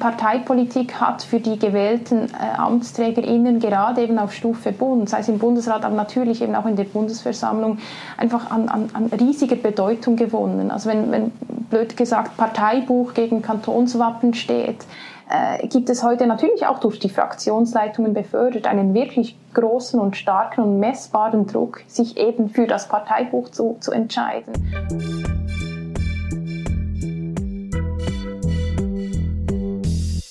Parteipolitik 0.00 1.00
hat 1.00 1.22
für 1.22 1.38
die 1.38 1.58
gewählten 1.58 2.28
äh, 2.34 2.58
AmtsträgerInnen 2.58 3.60
gerade 3.60 4.02
eben 4.02 4.18
auf 4.18 4.32
Stufe 4.32 4.72
Bund, 4.72 5.08
sei 5.08 5.20
es 5.20 5.28
im 5.28 5.38
Bundesrat, 5.38 5.84
aber 5.84 5.94
natürlich 5.94 6.42
eben 6.42 6.56
auch 6.56 6.66
in 6.66 6.74
der 6.74 6.84
Bundesversammlung, 6.84 7.78
einfach 8.16 8.50
an, 8.50 8.68
an, 8.68 8.90
an 8.94 9.06
riesiger 9.06 9.56
Bedeutung 9.56 10.16
gewonnen. 10.16 10.72
Also 10.72 10.90
wenn, 10.90 11.12
wenn 11.12 11.30
blöd 11.70 11.96
gesagt 11.96 12.36
Parteibuch 12.36 13.14
gegen 13.14 13.42
Kantonswappen 13.42 14.34
steht, 14.34 14.84
äh, 15.30 15.66
gibt 15.68 15.88
es 15.90 16.02
heute 16.02 16.26
natürlich 16.26 16.66
auch 16.66 16.80
durch 16.80 16.98
die 16.98 17.08
Fraktionsleitungen 17.08 18.14
befördert 18.14 18.66
einen 18.66 18.94
wirklich 18.94 19.36
großen 19.54 20.00
und 20.00 20.16
starken 20.16 20.62
und 20.62 20.80
messbaren 20.80 21.46
Druck, 21.46 21.82
sich 21.86 22.16
eben 22.16 22.48
für 22.48 22.66
das 22.66 22.88
Parteibuch 22.88 23.50
zu, 23.50 23.76
zu 23.80 23.92
entscheiden. 23.92 24.52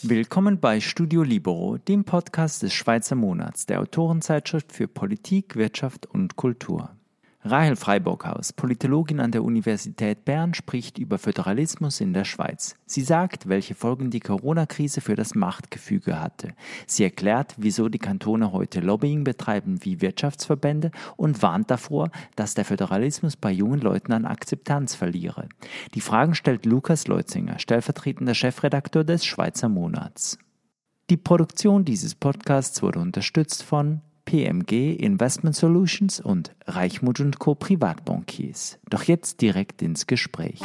Willkommen 0.10 0.60
bei 0.60 0.80
Studio 0.80 1.22
Libero, 1.22 1.78
dem 1.78 2.04
Podcast 2.04 2.64
des 2.64 2.74
Schweizer 2.74 3.14
Monats, 3.14 3.68
der 3.68 3.80
Autorenzeitschrift 3.80 4.72
für 4.72 4.88
Politik, 4.88 5.56
Wirtschaft 5.56 6.08
und 6.08 6.36
Kultur. 6.36 6.90
Rahel 7.50 7.76
Freiburghaus, 7.76 8.54
Politologin 8.54 9.20
an 9.20 9.32
der 9.32 9.44
Universität 9.44 10.24
Bern, 10.24 10.54
spricht 10.54 11.00
über 11.00 11.18
Föderalismus 11.18 12.00
in 12.00 12.14
der 12.14 12.26
Schweiz. 12.26 12.76
Sie 12.86 13.02
sagt, 13.02 13.50
welche 13.50 13.74
Folgen 13.74 14.12
die 14.12 14.20
Corona-Krise 14.20 15.02
für 15.02 15.16
das 15.16 15.34
Machtgefüge 15.34 16.22
hatte. 16.22 16.50
Sie 16.86 17.04
erklärt, 17.04 17.56
wieso 17.58 17.90
die 17.90 17.98
Kantone 17.98 18.52
heute 18.52 18.82
Lobbying 18.82 19.24
betreiben 19.24 19.80
wie 19.84 20.02
Wirtschaftsverbände 20.02 20.92
und 21.18 21.42
warnt 21.42 21.72
davor, 21.72 22.12
dass 22.36 22.54
der 22.54 22.66
Föderalismus 22.66 23.36
bei 23.36 23.52
jungen 23.52 23.82
Leuten 23.82 24.14
an 24.14 24.26
Akzeptanz 24.26 24.94
verliere. 24.94 25.50
Die 25.96 26.02
Fragen 26.02 26.36
stellt 26.36 26.66
Lukas 26.66 27.08
Leutzinger, 27.08 27.58
stellvertretender 27.58 28.36
Chefredakteur 28.36 29.04
des 29.04 29.26
Schweizer 29.26 29.70
Monats. 29.70 30.38
Die 31.10 31.18
Produktion 31.18 31.86
dieses 31.86 32.14
Podcasts 32.14 32.84
wurde 32.84 33.00
unterstützt 33.00 33.64
von 33.64 34.02
PMG 34.30 34.96
Investment 35.00 35.56
Solutions 35.56 36.20
und 36.20 36.52
Reichmut 36.68 37.20
Co. 37.40 37.56
Privatbankiers. 37.56 38.78
Doch 38.88 39.02
jetzt 39.02 39.42
direkt 39.42 39.82
ins 39.82 40.06
Gespräch. 40.06 40.62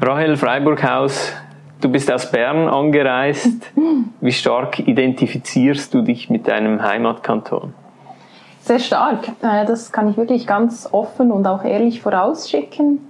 Rahel 0.00 0.36
Freiburghaus, 0.36 1.32
du 1.80 1.88
bist 1.88 2.08
aus 2.12 2.30
Bern 2.30 2.68
angereist. 2.68 3.72
Wie 4.20 4.30
stark 4.30 4.78
identifizierst 4.78 5.92
du 5.92 6.02
dich 6.02 6.30
mit 6.30 6.46
deinem 6.46 6.80
Heimatkanton? 6.80 7.74
Sehr 8.60 8.78
stark. 8.78 9.26
Äh, 9.42 9.66
das 9.66 9.90
kann 9.90 10.08
ich 10.08 10.16
wirklich 10.16 10.46
ganz 10.46 10.88
offen 10.92 11.32
und 11.32 11.48
auch 11.48 11.64
ehrlich 11.64 12.00
vorausschicken. 12.00 13.00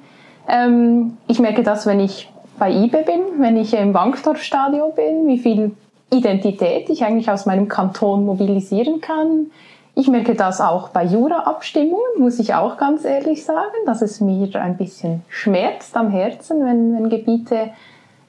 Ähm, 0.48 1.18
ich 1.28 1.40
merke 1.40 1.62
das, 1.62 1.84
wenn 1.84 2.00
ich 2.00 2.32
bei 2.58 2.70
IBE 2.70 3.02
bin, 3.02 3.20
wenn 3.38 3.58
ich 3.58 3.74
im 3.74 3.92
Bankdorfstadion 3.92 4.94
bin, 4.94 5.26
wie 5.26 5.38
viel 5.38 5.76
Identität 6.10 6.88
ich 6.91 7.05
eigentlich 7.05 7.30
aus 7.30 7.47
meinem 7.47 7.69
Kanton 7.69 8.24
mobilisieren 8.24 9.00
kann. 9.00 9.50
Ich 9.97 10.08
merke 10.08 10.34
das 10.34 10.61
auch 10.61 10.88
bei 10.88 11.05
Jura-Abstimmungen, 11.05 12.19
muss 12.19 12.38
ich 12.41 12.55
auch 12.55 12.77
ganz 12.77 13.05
ehrlich 13.05 13.44
sagen, 13.44 13.77
dass 13.86 14.02
es 14.02 14.20
mir 14.20 14.48
ein 14.61 14.77
bisschen 14.77 15.22
schmerzt 15.28 15.96
am 15.96 16.11
Herzen, 16.11 16.64
wenn, 16.64 16.94
wenn 16.94 17.08
Gebiete 17.08 17.70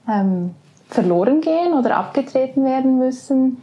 ähm, 0.07 0.53
verloren 0.89 1.41
gehen 1.41 1.73
oder 1.73 1.97
abgetreten 1.97 2.63
werden 2.63 2.99
müssen. 2.99 3.57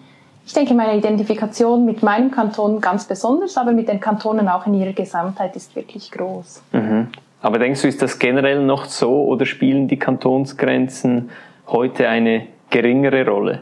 Ich 0.44 0.52
denke, 0.52 0.74
meine 0.74 0.96
Identifikation 0.96 1.84
mit 1.84 2.02
meinem 2.02 2.32
Kanton 2.32 2.80
ganz 2.80 3.04
besonders, 3.04 3.56
aber 3.56 3.70
mit 3.70 3.88
den 3.88 4.00
Kantonen 4.00 4.48
auch 4.48 4.66
in 4.66 4.74
ihrer 4.74 4.92
Gesamtheit 4.92 5.54
ist 5.54 5.76
wirklich 5.76 6.10
groß. 6.10 6.62
Mhm. 6.72 7.08
Aber 7.40 7.58
denkst 7.60 7.82
du, 7.82 7.88
ist 7.88 8.02
das 8.02 8.18
generell 8.18 8.64
noch 8.64 8.86
so 8.86 9.24
oder 9.24 9.46
spielen 9.46 9.86
die 9.86 9.98
Kantonsgrenzen 9.98 11.30
heute 11.68 12.08
eine 12.08 12.46
geringere 12.70 13.26
Rolle? 13.26 13.60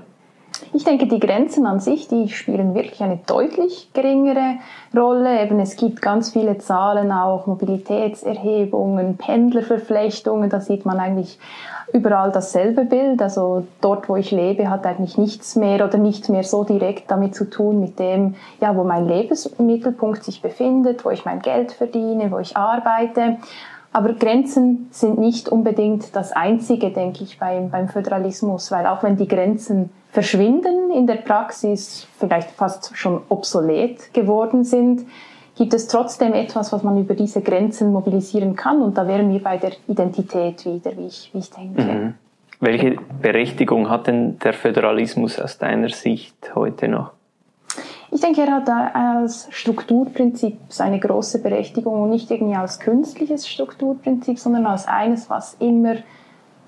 Ich 0.72 0.84
denke, 0.84 1.06
die 1.06 1.20
Grenzen 1.20 1.66
an 1.66 1.80
sich, 1.80 2.08
die 2.08 2.28
spielen 2.28 2.75
wirklich 2.75 3.03
eine 3.03 3.19
deutlich 3.27 3.91
geringere 3.92 4.58
Rolle. 4.95 5.42
Eben, 5.42 5.58
es 5.61 5.77
gibt 5.77 6.02
ganz 6.02 6.30
viele 6.33 6.58
Zahlen 6.58 7.12
auch, 7.12 7.46
Mobilitätserhebungen, 7.46 9.17
Pendlerverflechtungen, 9.17 10.51
da 10.51 10.61
sieht 10.61 10.85
man 10.85 10.98
eigentlich 10.98 11.39
überall 11.92 12.30
dasselbe 12.30 12.85
Bild. 12.85 13.20
Also 13.23 13.67
dort, 13.80 14.08
wo 14.08 14.17
ich 14.17 14.30
lebe, 14.30 14.70
hat 14.70 14.86
eigentlich 14.86 15.18
nichts 15.18 15.57
mehr 15.57 15.85
oder 15.85 15.98
nicht 15.98 16.29
mehr 16.29 16.45
so 16.45 16.64
direkt 16.64 17.11
damit 17.11 17.35
zu 17.35 17.48
tun 17.48 17.80
mit 17.80 17.98
dem, 17.98 18.35
ja, 18.61 18.77
wo 18.77 18.85
mein 18.85 19.06
Lebensmittelpunkt 19.06 20.24
sich 20.24 20.42
befindet, 20.42 21.05
wo 21.05 21.11
ich 21.11 21.24
mein 21.24 21.40
Geld 21.40 21.73
verdiene, 21.73 22.30
wo 22.30 22.39
ich 22.39 22.56
arbeite. 22.56 23.39
Aber 23.92 24.12
Grenzen 24.12 24.89
sind 24.90 25.18
nicht 25.18 25.48
unbedingt 25.48 26.14
das 26.14 26.33
Einzige, 26.33 26.90
denke 26.90 27.24
ich, 27.24 27.39
beim, 27.39 27.70
beim 27.70 27.89
Föderalismus, 27.89 28.70
weil 28.70 28.86
auch 28.86 29.02
wenn 29.02 29.17
die 29.17 29.27
Grenzen 29.27 29.90
verschwinden 30.11 30.90
in 30.92 31.06
der 31.06 31.17
Praxis, 31.17 32.06
vielleicht 32.18 32.50
fast 32.50 32.96
schon 32.96 33.20
obsolet 33.29 34.12
geworden 34.12 34.64
sind, 34.64 35.06
gibt 35.56 35.74
es 35.74 35.89
trotzdem 35.89 36.33
etwas, 36.34 36.73
was 36.73 36.83
man 36.83 36.98
über 36.98 37.14
diese 37.14 37.42
Grenzen 37.42 37.92
mobilisieren 37.92 38.55
kann. 38.55 38.80
Und 38.80 38.96
da 38.96 39.06
wären 39.08 39.33
wir 39.33 39.42
bei 39.42 39.56
der 39.56 39.73
Identität 39.89 40.64
wieder, 40.64 40.96
wie 40.96 41.06
ich, 41.06 41.30
wie 41.33 41.39
ich 41.39 41.50
denke. 41.50 41.83
Mhm. 41.83 42.14
Welche 42.61 42.96
Berechtigung 43.20 43.89
hat 43.89 44.06
denn 44.06 44.39
der 44.39 44.52
Föderalismus 44.52 45.40
aus 45.40 45.58
deiner 45.58 45.89
Sicht 45.89 46.55
heute 46.55 46.89
noch? 46.89 47.12
Ich 48.13 48.21
denke, 48.21 48.43
er 48.43 48.53
hat 48.53 48.69
als 48.69 49.47
Strukturprinzip 49.51 50.59
seine 50.69 50.98
große 50.98 51.41
Berechtigung 51.41 52.03
und 52.03 52.11
nicht 52.11 52.31
irgendwie 52.31 52.57
als 52.57 52.81
künstliches 52.81 53.48
Strukturprinzip, 53.48 54.39
sondern 54.39 54.67
als 54.67 54.89
eines, 54.89 55.31
was 55.31 55.55
immer 55.61 55.97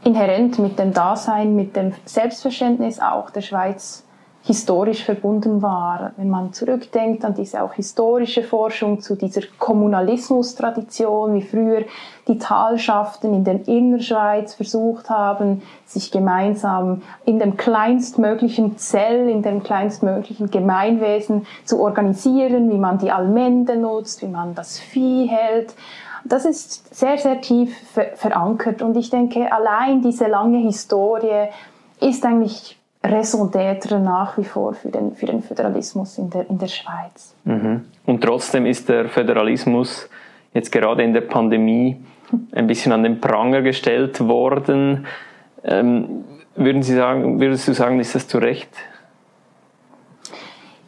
inhärent 0.05 0.61
mit 0.61 0.79
dem 0.79 0.93
Dasein, 0.93 1.57
mit 1.57 1.75
dem 1.75 1.93
Selbstverständnis 2.05 3.01
auch 3.01 3.31
der 3.31 3.41
Schweiz 3.41 4.05
historisch 4.45 5.05
verbunden 5.05 5.63
war. 5.63 6.13
Wenn 6.17 6.29
man 6.29 6.53
zurückdenkt 6.53 7.25
an 7.25 7.35
diese 7.35 7.63
auch 7.63 7.75
historische 7.75 8.43
Forschung 8.43 9.01
zu 9.01 9.15
dieser 9.15 9.43
Kommunalismus-Tradition, 9.59 11.35
wie 11.35 11.43
früher 11.43 11.85
die 12.27 12.39
Talschaften 12.39 13.35
in 13.35 13.45
der 13.45 13.69
Innerschweiz 13.69 14.55
versucht 14.55 15.11
haben, 15.11 15.63
sich 15.87 16.11
gemeinsam 16.11 17.03
in 17.25 17.39
dem 17.39 17.57
kleinstmöglichen 17.57 18.79
Zell, 18.79 19.29
in 19.29 19.43
dem 19.43 19.63
kleinstmöglichen 19.63 20.51
Gemeinwesen 20.51 21.47
zu 21.65 21.81
organisieren, 21.81 22.71
wie 22.71 22.79
man 22.79 22.99
die 22.99 23.13
Almende 23.13 23.77
nutzt, 23.77 24.23
wie 24.23 24.29
man 24.29 24.55
das 24.55 24.79
Vieh 24.79 25.27
hält 25.29 25.75
das 26.25 26.45
ist 26.45 26.95
sehr, 26.95 27.19
sehr 27.19 27.41
tief 27.41 27.77
verankert. 28.15 28.81
Und 28.81 28.97
ich 28.97 29.11
denke, 29.11 29.53
allein 29.53 30.03
diese 30.03 30.29
lange 30.29 30.59
Historie 30.59 31.49
ist 32.01 32.25
eigentlich 32.25 32.79
Raison 33.05 33.51
d'être 33.51 33.99
nach 33.99 34.39
wie 34.39 34.45
vor 34.45 34.75
für 34.75 34.89
den, 34.89 35.15
für 35.15 35.27
den 35.27 35.43
Föderalismus 35.43 36.19
in 36.19 36.31
der, 36.31 36.49
in 36.49 36.59
der 36.59 36.69
Schweiz. 36.69 37.35
Mhm. 37.45 37.85
Und 38.07 38.23
trotzdem 38.23 38.67
ist 38.67 38.89
der 38.89 39.09
Föderalismus 39.09 40.09
jetzt 40.55 40.71
gerade 40.71 41.03
in 41.03 41.13
der 41.13 41.23
Pandemie 41.23 41.97
ein 42.53 42.67
bisschen 42.67 42.93
an 42.93 43.03
den 43.03 43.21
Pranger 43.21 43.63
gestellt 43.63 44.21
worden. 44.21 45.07
Ähm, 45.65 46.25
würden 46.55 46.83
Sie 46.83 46.95
sagen, 46.95 47.41
würdest 47.41 47.67
du 47.69 47.73
sagen, 47.73 47.99
ist 47.99 48.15
das 48.15 48.29
zu 48.29 48.39
Recht? 48.39 48.71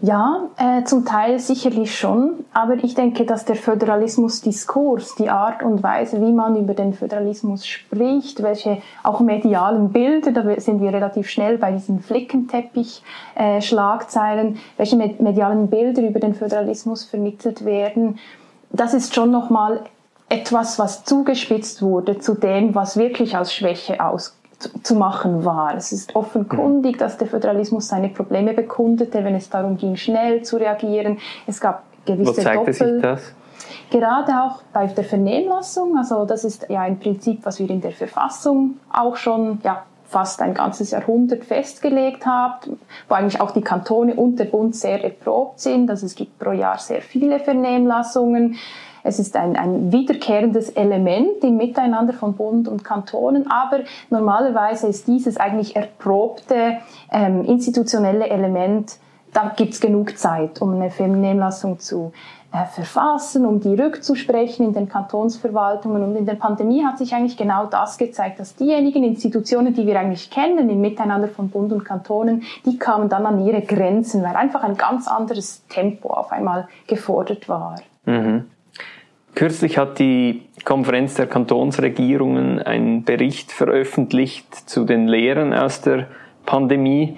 Ja, 0.04 0.50
äh, 0.58 0.84
zum 0.84 1.06
Teil 1.06 1.38
sicherlich 1.38 1.98
schon, 1.98 2.44
aber 2.52 2.74
ich 2.74 2.94
denke, 2.94 3.24
dass 3.24 3.46
der 3.46 3.56
Föderalismusdiskurs, 3.56 5.14
die 5.14 5.30
Art 5.30 5.62
und 5.62 5.82
Weise, 5.82 6.20
wie 6.20 6.32
man 6.32 6.56
über 6.56 6.74
den 6.74 6.92
Föderalismus 6.92 7.66
spricht, 7.66 8.42
welche 8.42 8.82
auch 9.02 9.20
medialen 9.20 9.92
Bilder, 9.92 10.32
da 10.32 10.60
sind 10.60 10.82
wir 10.82 10.92
relativ 10.92 11.30
schnell 11.30 11.56
bei 11.56 11.72
diesen 11.72 12.00
Flickenteppich-Schlagzeilen, 12.00 14.56
äh, 14.56 14.58
welche 14.76 14.96
medialen 14.96 15.70
Bilder 15.70 16.02
über 16.02 16.20
den 16.20 16.34
Föderalismus 16.34 17.04
vermittelt 17.04 17.64
werden, 17.64 18.18
das 18.72 18.92
ist 18.92 19.14
schon 19.14 19.30
nochmal 19.30 19.84
etwas, 20.28 20.78
was 20.78 21.04
zugespitzt 21.04 21.80
wurde 21.80 22.18
zu 22.18 22.34
dem, 22.34 22.74
was 22.74 22.98
wirklich 22.98 23.38
als 23.38 23.54
Schwäche 23.54 24.04
ausgeht 24.04 24.43
zu 24.82 24.94
machen 24.94 25.44
war. 25.44 25.76
Es 25.76 25.92
ist 25.92 26.14
offenkundig, 26.16 26.98
dass 26.98 27.18
der 27.18 27.26
Föderalismus 27.26 27.88
seine 27.88 28.08
Probleme 28.08 28.54
bekundete, 28.54 29.24
wenn 29.24 29.34
es 29.34 29.50
darum 29.50 29.76
ging, 29.76 29.96
schnell 29.96 30.42
zu 30.42 30.56
reagieren. 30.56 31.18
Es 31.46 31.60
gab 31.60 31.82
gewisse 32.04 32.30
Wo 32.30 32.32
zeigte 32.32 32.58
Doppel 32.58 32.74
sich 32.74 33.02
das? 33.02 33.34
Gerade 33.90 34.32
auch 34.42 34.62
bei 34.72 34.86
der 34.86 35.04
Vernehmlassung, 35.04 35.96
also 35.96 36.24
das 36.24 36.44
ist 36.44 36.66
ja 36.68 36.80
ein 36.80 36.98
Prinzip, 36.98 37.44
was 37.44 37.58
wir 37.58 37.70
in 37.70 37.80
der 37.80 37.92
Verfassung 37.92 38.78
auch 38.92 39.16
schon 39.16 39.60
ja, 39.62 39.84
fast 40.06 40.40
ein 40.42 40.54
ganzes 40.54 40.90
Jahrhundert 40.90 41.44
festgelegt 41.44 42.26
haben, 42.26 42.78
wo 43.08 43.14
eigentlich 43.14 43.40
auch 43.40 43.52
die 43.52 43.62
Kantone 43.62 44.14
und 44.14 44.38
der 44.38 44.46
Bund 44.46 44.74
sehr 44.74 45.02
erprobt 45.02 45.60
sind. 45.60 45.90
Also 45.90 46.06
es 46.06 46.14
gibt 46.14 46.38
pro 46.38 46.52
Jahr 46.52 46.78
sehr 46.78 47.02
viele 47.02 47.40
Vernehmlassungen. 47.40 48.56
Es 49.04 49.18
ist 49.18 49.36
ein, 49.36 49.54
ein 49.56 49.92
wiederkehrendes 49.92 50.70
Element 50.70 51.44
im 51.44 51.56
Miteinander 51.56 52.14
von 52.14 52.34
Bund 52.34 52.66
und 52.66 52.82
Kantonen, 52.82 53.50
aber 53.50 53.80
normalerweise 54.10 54.88
ist 54.88 55.06
dieses 55.06 55.36
eigentlich 55.36 55.76
erprobte 55.76 56.78
ähm, 57.12 57.44
institutionelle 57.44 58.28
Element, 58.28 58.96
da 59.32 59.52
gibt 59.54 59.74
es 59.74 59.80
genug 59.80 60.16
Zeit, 60.16 60.62
um 60.62 60.72
eine 60.72 60.90
Vernehmlassung 60.90 61.78
zu 61.80 62.12
äh, 62.54 62.66
verfassen, 62.66 63.44
um 63.46 63.60
die 63.60 63.74
rückzusprechen 63.74 64.64
in 64.64 64.72
den 64.72 64.88
Kantonsverwaltungen. 64.88 66.04
Und 66.04 66.14
in 66.14 66.24
der 66.24 66.36
Pandemie 66.36 66.84
hat 66.84 66.98
sich 66.98 67.12
eigentlich 67.12 67.36
genau 67.36 67.66
das 67.66 67.98
gezeigt, 67.98 68.38
dass 68.38 68.54
diejenigen 68.54 69.02
Institutionen, 69.02 69.74
die 69.74 69.86
wir 69.86 69.98
eigentlich 69.98 70.30
kennen 70.30 70.70
im 70.70 70.80
Miteinander 70.80 71.28
von 71.28 71.50
Bund 71.50 71.72
und 71.72 71.84
Kantonen, 71.84 72.44
die 72.64 72.78
kamen 72.78 73.08
dann 73.08 73.26
an 73.26 73.44
ihre 73.44 73.60
Grenzen, 73.60 74.22
weil 74.22 74.36
einfach 74.36 74.62
ein 74.62 74.76
ganz 74.76 75.08
anderes 75.08 75.66
Tempo 75.68 76.10
auf 76.10 76.30
einmal 76.30 76.68
gefordert 76.86 77.48
war. 77.48 77.74
Mhm. 78.06 78.44
Kürzlich 79.34 79.78
hat 79.78 79.98
die 79.98 80.42
Konferenz 80.64 81.14
der 81.14 81.26
Kantonsregierungen 81.26 82.60
einen 82.60 83.04
Bericht 83.04 83.50
veröffentlicht 83.50 84.54
zu 84.54 84.84
den 84.84 85.08
Lehren 85.08 85.52
aus 85.52 85.80
der 85.80 86.08
Pandemie. 86.46 87.16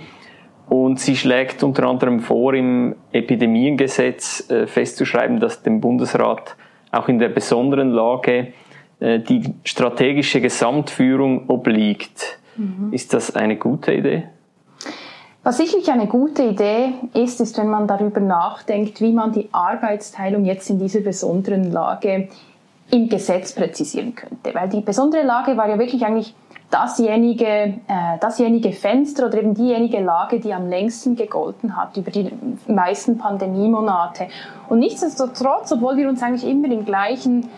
Und 0.69 0.99
sie 0.99 1.15
schlägt 1.15 1.63
unter 1.63 1.85
anderem 1.85 2.21
vor, 2.21 2.55
im 2.55 2.97
Epidemiengesetz 3.13 4.51
äh, 4.51 4.67
festzuschreiben, 4.67 5.39
dass 5.39 5.63
dem 5.63 5.81
Bundesrat 5.81 6.57
auch 6.91 7.09
in 7.09 7.19
der 7.19 7.29
besonderen 7.29 7.91
Lage 7.91 8.53
äh, 8.99 9.21
die 9.21 9.55
strategische 9.65 10.41
Gesamtführung 10.41 11.49
obliegt. 11.49 12.41
Mhm. 12.57 12.93
Ist 12.93 13.13
das 13.15 13.37
eine 13.37 13.57
gute 13.57 13.93
Idee? 13.93 14.25
Was 15.47 15.59
sicherlich 15.59 15.89
eine 15.93 16.09
gute 16.09 16.43
Idee 16.43 16.95
ist, 17.15 17.41
ist, 17.41 17.57
wenn 17.57 17.69
man 17.69 17.87
darüber 17.87 18.19
nachdenkt, 18.19 19.01
wie 19.01 19.13
man 19.13 19.31
die 19.31 19.49
Arbeitsteilung 19.53 20.45
jetzt 20.45 20.69
in 20.71 20.81
dieser 20.81 20.99
besonderen 20.99 21.71
Lage 21.71 22.27
im 22.91 23.09
Gesetz 23.09 23.53
präzisieren 23.55 24.17
könnte. 24.17 24.53
Weil 24.53 24.69
die 24.69 24.81
besondere 24.81 25.23
Lage 25.23 25.57
war 25.57 25.69
ja 25.69 25.79
wirklich 25.79 26.05
eigentlich 26.05 26.35
dasjenige, 26.69 27.47
äh, 27.47 28.19
dasjenige 28.21 28.73
Fenster 28.73 29.27
oder 29.27 29.39
eben 29.39 29.55
diejenige 29.55 30.01
Lage, 30.01 30.41
die 30.41 30.53
am 30.53 30.69
längsten 30.69 31.15
gegolten 31.15 31.77
hat 31.77 31.97
über 31.97 32.11
die 32.11 32.29
meisten 32.67 33.17
Pandemiemonate. 33.17 34.27
Und 34.69 34.81
nichtsdestotrotz, 34.81 35.71
obwohl 35.71 35.97
wir 35.97 36.09
uns 36.09 36.25
eigentlich 36.25 36.51
immer 36.51 36.69
im 36.73 36.85
gleichen 36.85 37.49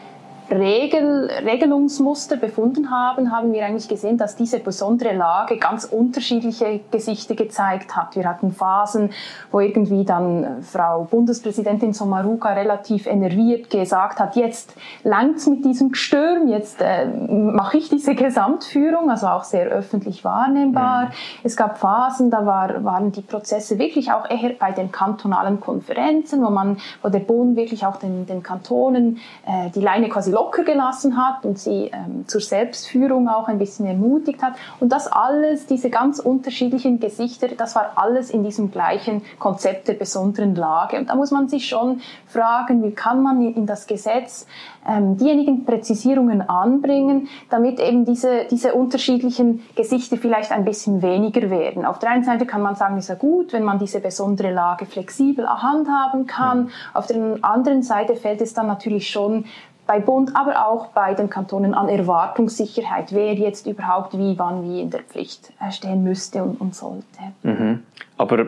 Regel, 0.50 1.30
Regelungsmuster 1.44 2.36
befunden 2.36 2.90
haben, 2.90 3.30
haben 3.30 3.52
wir 3.52 3.64
eigentlich 3.64 3.88
gesehen, 3.88 4.16
dass 4.16 4.36
diese 4.36 4.60
besondere 4.60 5.14
Lage 5.14 5.58
ganz 5.58 5.84
unterschiedliche 5.84 6.80
Gesichter 6.90 7.34
gezeigt 7.34 7.94
hat. 7.96 8.16
Wir 8.16 8.24
hatten 8.24 8.52
Phasen, 8.52 9.10
wo 9.52 9.60
irgendwie 9.60 10.04
dann 10.04 10.62
Frau 10.62 11.06
Bundespräsidentin 11.10 11.92
Sommaruga 11.92 12.54
relativ 12.54 13.06
enerviert 13.06 13.70
gesagt 13.70 14.20
hat, 14.20 14.36
jetzt 14.36 14.74
langt's 15.04 15.46
mit 15.46 15.64
diesem 15.64 15.92
Gestürm, 15.92 16.48
jetzt 16.48 16.80
äh, 16.80 17.06
mache 17.06 17.76
ich 17.76 17.88
diese 17.88 18.14
Gesamtführung, 18.14 19.10
also 19.10 19.26
auch 19.26 19.44
sehr 19.44 19.66
öffentlich 19.66 20.24
wahrnehmbar. 20.24 21.06
Mhm. 21.06 21.10
Es 21.42 21.56
gab 21.56 21.78
Phasen, 21.78 22.30
da 22.30 22.46
war, 22.46 22.84
waren 22.84 23.12
die 23.12 23.22
Prozesse 23.22 23.78
wirklich 23.78 24.12
auch 24.12 24.28
eher 24.30 24.54
bei 24.58 24.72
den 24.72 24.92
kantonalen 24.92 25.60
Konferenzen, 25.60 26.42
wo 26.42 26.50
man, 26.50 26.78
wo 27.02 27.08
der 27.08 27.20
Bund 27.20 27.56
wirklich 27.56 27.84
auch 27.84 27.96
den, 27.96 28.26
den 28.26 28.42
Kantonen 28.42 29.18
äh, 29.46 29.70
die 29.74 29.80
Leine 29.80 30.08
quasi 30.08 30.32
locker 30.38 30.62
gelassen 30.62 31.16
hat 31.16 31.44
und 31.44 31.58
sie 31.58 31.90
ähm, 31.92 32.24
zur 32.28 32.40
Selbstführung 32.40 33.28
auch 33.28 33.48
ein 33.48 33.58
bisschen 33.58 33.86
ermutigt 33.86 34.40
hat. 34.42 34.54
Und 34.78 34.92
das 34.92 35.08
alles, 35.08 35.66
diese 35.66 35.90
ganz 35.90 36.20
unterschiedlichen 36.20 37.00
Gesichter, 37.00 37.48
das 37.48 37.74
war 37.74 37.92
alles 37.96 38.30
in 38.30 38.44
diesem 38.44 38.70
gleichen 38.70 39.22
Konzept 39.40 39.88
der 39.88 39.94
besonderen 39.94 40.54
Lage. 40.54 40.96
Und 40.98 41.08
da 41.10 41.16
muss 41.16 41.32
man 41.32 41.48
sich 41.48 41.66
schon 41.66 42.00
fragen, 42.26 42.84
wie 42.84 42.92
kann 42.92 43.22
man 43.22 43.42
in 43.42 43.66
das 43.66 43.86
Gesetz 43.86 44.46
ähm, 44.88 45.16
diejenigen 45.16 45.64
Präzisierungen 45.64 46.48
anbringen, 46.48 47.28
damit 47.50 47.80
eben 47.80 48.04
diese, 48.04 48.46
diese 48.50 48.74
unterschiedlichen 48.74 49.62
Gesichter 49.74 50.16
vielleicht 50.16 50.52
ein 50.52 50.64
bisschen 50.64 51.02
weniger 51.02 51.50
werden. 51.50 51.84
Auf 51.84 51.98
der 51.98 52.10
einen 52.10 52.24
Seite 52.24 52.46
kann 52.46 52.62
man 52.62 52.76
sagen, 52.76 52.96
ist 52.96 53.08
ja 53.08 53.16
gut, 53.16 53.52
wenn 53.52 53.64
man 53.64 53.78
diese 53.78 54.00
besondere 54.00 54.52
Lage 54.52 54.86
flexibel 54.86 55.48
handhaben 55.48 56.26
kann. 56.26 56.70
Auf 56.94 57.06
der 57.06 57.38
anderen 57.42 57.82
Seite 57.82 58.14
fällt 58.14 58.40
es 58.40 58.54
dann 58.54 58.66
natürlich 58.66 59.10
schon 59.10 59.44
bei 59.88 59.98
Bund, 60.00 60.36
aber 60.36 60.68
auch 60.68 60.88
bei 60.88 61.14
den 61.14 61.30
Kantonen 61.30 61.74
an 61.74 61.88
Erwartungssicherheit, 61.88 63.12
wer 63.12 63.34
jetzt 63.34 63.66
überhaupt 63.66 64.16
wie, 64.16 64.38
wann, 64.38 64.62
wie 64.62 64.82
in 64.82 64.90
der 64.90 65.00
Pflicht 65.00 65.50
äh, 65.60 65.72
stehen 65.72 66.04
müsste 66.04 66.44
und, 66.44 66.60
und 66.60 66.74
sollte. 66.74 67.04
Mhm. 67.42 67.82
Aber 68.18 68.46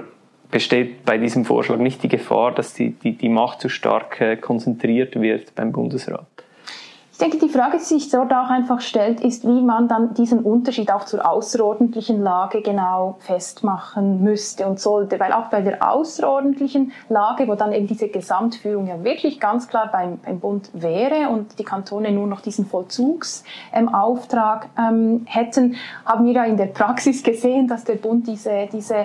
besteht 0.50 1.04
bei 1.04 1.16
diesem 1.16 1.44
Vorschlag 1.44 1.78
nicht 1.78 2.02
die 2.02 2.08
Gefahr, 2.08 2.52
dass 2.52 2.74
die, 2.74 2.90
die, 2.90 3.16
die 3.16 3.28
Macht 3.30 3.62
zu 3.62 3.68
stark 3.68 4.20
äh, 4.20 4.36
konzentriert 4.36 5.18
wird 5.20 5.54
beim 5.54 5.72
Bundesrat? 5.72 6.26
Ich 7.20 7.28
denke, 7.28 7.46
die 7.46 7.52
Frage, 7.52 7.76
die 7.76 7.84
sich 7.84 8.08
dort 8.08 8.32
auch 8.32 8.48
einfach 8.48 8.80
stellt, 8.80 9.20
ist, 9.20 9.46
wie 9.46 9.60
man 9.60 9.88
dann 9.88 10.14
diesen 10.14 10.38
Unterschied 10.38 10.90
auch 10.90 11.04
zur 11.04 11.30
außerordentlichen 11.30 12.22
Lage 12.22 12.62
genau 12.62 13.16
festmachen 13.18 14.22
müsste 14.22 14.66
und 14.66 14.80
sollte. 14.80 15.20
Weil 15.20 15.34
auch 15.34 15.48
bei 15.48 15.60
der 15.60 15.86
außerordentlichen 15.86 16.92
Lage, 17.10 17.46
wo 17.46 17.56
dann 17.56 17.74
eben 17.74 17.86
diese 17.86 18.08
Gesamtführung 18.08 18.86
ja 18.86 19.04
wirklich 19.04 19.38
ganz 19.38 19.68
klar 19.68 19.90
beim, 19.92 20.16
beim 20.24 20.40
Bund 20.40 20.70
wäre 20.72 21.28
und 21.28 21.58
die 21.58 21.62
Kantone 21.62 22.10
nur 22.10 22.26
noch 22.26 22.40
diesen 22.40 22.64
Vollzugsauftrag 22.64 24.70
ähm, 24.78 25.26
hätten, 25.26 25.76
haben 26.06 26.24
wir 26.24 26.32
ja 26.32 26.44
in 26.44 26.56
der 26.56 26.68
Praxis 26.68 27.22
gesehen, 27.22 27.68
dass 27.68 27.84
der 27.84 27.96
Bund 27.96 28.28
diese, 28.28 28.66
diese 28.72 28.94
äh, 28.94 29.04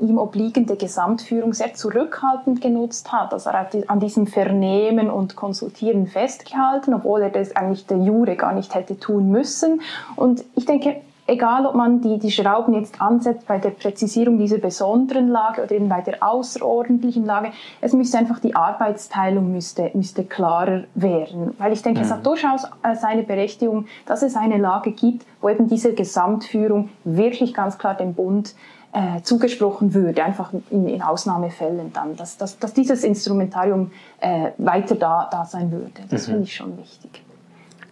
ihm 0.00 0.18
obliegende 0.18 0.74
Gesamtführung 0.74 1.52
sehr 1.52 1.74
zurückhaltend 1.74 2.60
genutzt 2.60 3.12
hat. 3.12 3.32
Also 3.32 3.50
er 3.50 3.60
hat 3.60 3.76
an 3.86 4.00
diesem 4.00 4.26
Vernehmen 4.26 5.10
und 5.10 5.36
Konsultieren 5.36 6.08
festgehalten, 6.08 6.92
obwohl 6.92 7.22
er 7.22 7.35
das 7.38 7.54
eigentlich 7.54 7.86
der 7.86 7.98
Jure 7.98 8.36
gar 8.36 8.52
nicht 8.52 8.74
hätte 8.74 8.98
tun 8.98 9.30
müssen. 9.30 9.80
Und 10.16 10.44
ich 10.54 10.64
denke, 10.64 10.96
egal 11.26 11.66
ob 11.66 11.74
man 11.74 12.00
die, 12.00 12.18
die 12.18 12.30
Schrauben 12.30 12.74
jetzt 12.74 13.00
ansetzt 13.00 13.46
bei 13.46 13.58
der 13.58 13.70
Präzisierung 13.70 14.38
dieser 14.38 14.58
besonderen 14.58 15.28
Lage 15.28 15.62
oder 15.62 15.72
eben 15.72 15.88
bei 15.88 16.00
der 16.00 16.22
außerordentlichen 16.22 17.24
Lage, 17.24 17.50
es 17.80 17.92
müsste 17.92 18.18
einfach 18.18 18.38
die 18.38 18.54
Arbeitsteilung 18.54 19.52
müsste, 19.52 19.90
müsste 19.94 20.24
klarer 20.24 20.84
werden. 20.94 21.54
Weil 21.58 21.72
ich 21.72 21.82
denke, 21.82 22.00
mhm. 22.00 22.06
es 22.06 22.12
hat 22.12 22.20
mhm. 22.20 22.24
durchaus 22.24 22.64
äh, 22.82 22.94
seine 22.94 23.22
Berechtigung, 23.22 23.86
dass 24.06 24.22
es 24.22 24.36
eine 24.36 24.58
Lage 24.58 24.92
gibt, 24.92 25.26
wo 25.40 25.48
eben 25.48 25.68
diese 25.68 25.94
Gesamtführung 25.94 26.90
wirklich 27.04 27.54
ganz 27.54 27.78
klar 27.78 27.94
dem 27.94 28.14
Bund 28.14 28.54
äh, 28.96 29.20
zugesprochen 29.22 29.92
würde, 29.92 30.24
einfach 30.24 30.54
in, 30.70 30.88
in 30.88 31.02
Ausnahmefällen 31.02 31.92
dann, 31.92 32.16
dass, 32.16 32.38
dass, 32.38 32.58
dass 32.58 32.72
dieses 32.72 33.04
Instrumentarium 33.04 33.90
äh, 34.20 34.52
weiter 34.56 34.94
da, 34.94 35.28
da 35.30 35.44
sein 35.44 35.70
würde. 35.70 36.00
Das 36.08 36.26
mhm. 36.26 36.30
finde 36.30 36.44
ich 36.44 36.56
schon 36.56 36.78
wichtig. 36.78 37.22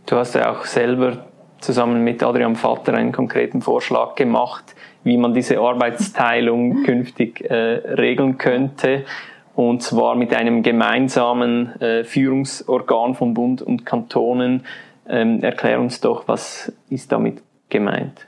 Du 0.06 0.16
hast 0.16 0.34
ja 0.34 0.50
auch 0.50 0.64
selber 0.64 1.26
zusammen 1.60 2.04
mit 2.04 2.22
Adrian 2.22 2.56
Vater 2.56 2.94
einen 2.94 3.12
konkreten 3.12 3.60
Vorschlag 3.60 4.14
gemacht, 4.14 4.74
wie 5.02 5.18
man 5.18 5.34
diese 5.34 5.58
Arbeitsteilung 5.58 6.82
künftig 6.84 7.42
äh, 7.50 7.54
regeln 7.54 8.38
könnte. 8.38 9.04
Und 9.54 9.82
zwar 9.82 10.14
mit 10.14 10.34
einem 10.34 10.62
gemeinsamen 10.62 11.80
äh, 11.82 12.04
Führungsorgan 12.04 13.14
von 13.14 13.34
Bund 13.34 13.60
und 13.60 13.84
Kantonen. 13.84 14.64
Ähm, 15.06 15.42
erklär 15.42 15.80
uns 15.80 16.00
doch, 16.00 16.26
was 16.28 16.72
ist 16.88 17.12
damit 17.12 17.42
gemeint? 17.68 18.26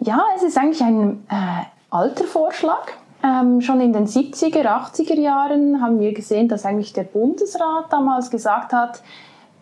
Ja, 0.00 0.22
es 0.36 0.42
ist 0.42 0.58
eigentlich 0.58 0.82
ein 0.82 1.24
äh, 1.28 1.64
alter 1.90 2.24
Vorschlag. 2.24 2.88
Ähm, 3.24 3.60
schon 3.60 3.80
in 3.80 3.92
den 3.92 4.06
70er, 4.06 4.64
80er 4.64 5.18
Jahren 5.18 5.80
haben 5.80 5.98
wir 5.98 6.12
gesehen, 6.12 6.48
dass 6.48 6.66
eigentlich 6.66 6.92
der 6.92 7.04
Bundesrat 7.04 7.90
damals 7.90 8.30
gesagt 8.30 8.72
hat, 8.72 9.02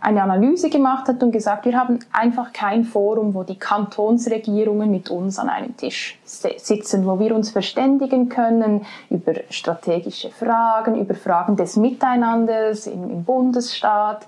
eine 0.04 0.22
Analyse 0.22 0.68
gemacht 0.68 1.08
hat 1.08 1.22
und 1.22 1.32
gesagt, 1.32 1.64
wir 1.64 1.78
haben 1.78 1.98
einfach 2.12 2.52
kein 2.52 2.84
Forum, 2.84 3.32
wo 3.32 3.42
die 3.42 3.58
Kantonsregierungen 3.58 4.90
mit 4.90 5.08
uns 5.08 5.38
an 5.38 5.48
einem 5.48 5.74
Tisch 5.78 6.18
sitzen, 6.24 7.06
wo 7.06 7.18
wir 7.18 7.34
uns 7.34 7.50
verständigen 7.50 8.28
können 8.28 8.84
über 9.08 9.32
strategische 9.48 10.30
Fragen, 10.30 11.00
über 11.00 11.14
Fragen 11.14 11.56
des 11.56 11.76
Miteinanders 11.76 12.86
im, 12.86 13.08
im 13.08 13.24
Bundesstaat. 13.24 14.26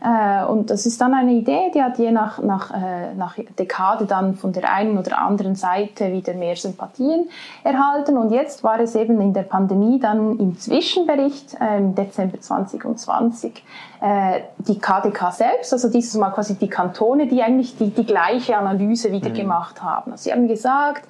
Äh, 0.00 0.44
und 0.44 0.70
das 0.70 0.86
ist 0.86 1.00
dann 1.00 1.14
eine 1.14 1.32
Idee, 1.32 1.70
die 1.74 1.82
hat 1.82 1.98
je 1.98 2.12
nach, 2.12 2.40
nach, 2.40 2.70
äh, 2.72 3.14
nach 3.14 3.36
Dekade 3.58 4.06
dann 4.06 4.36
von 4.36 4.52
der 4.52 4.72
einen 4.72 4.96
oder 4.96 5.18
anderen 5.18 5.54
Seite 5.54 6.12
wieder 6.12 6.34
mehr 6.34 6.56
Sympathien 6.56 7.28
erhalten. 7.64 8.16
Und 8.16 8.30
jetzt 8.30 8.62
war 8.62 8.78
es 8.80 8.94
eben 8.94 9.20
in 9.20 9.32
der 9.32 9.42
Pandemie 9.42 9.98
dann 9.98 10.38
im 10.38 10.58
Zwischenbericht 10.58 11.56
äh, 11.60 11.78
im 11.78 11.94
Dezember 11.94 12.40
2020 12.40 13.64
äh, 14.00 14.40
die 14.58 14.78
KDK 14.78 15.32
selbst, 15.32 15.72
also 15.72 15.90
dieses 15.90 16.14
Mal 16.14 16.30
quasi 16.30 16.54
die 16.54 16.68
Kantone, 16.68 17.26
die 17.26 17.42
eigentlich 17.42 17.76
die, 17.76 17.90
die 17.90 18.06
gleiche 18.06 18.56
Analyse 18.56 19.10
wieder 19.10 19.30
mhm. 19.30 19.34
gemacht 19.34 19.82
haben. 19.82 20.12
Also 20.12 20.24
sie 20.24 20.32
haben 20.32 20.46
gesagt, 20.46 21.02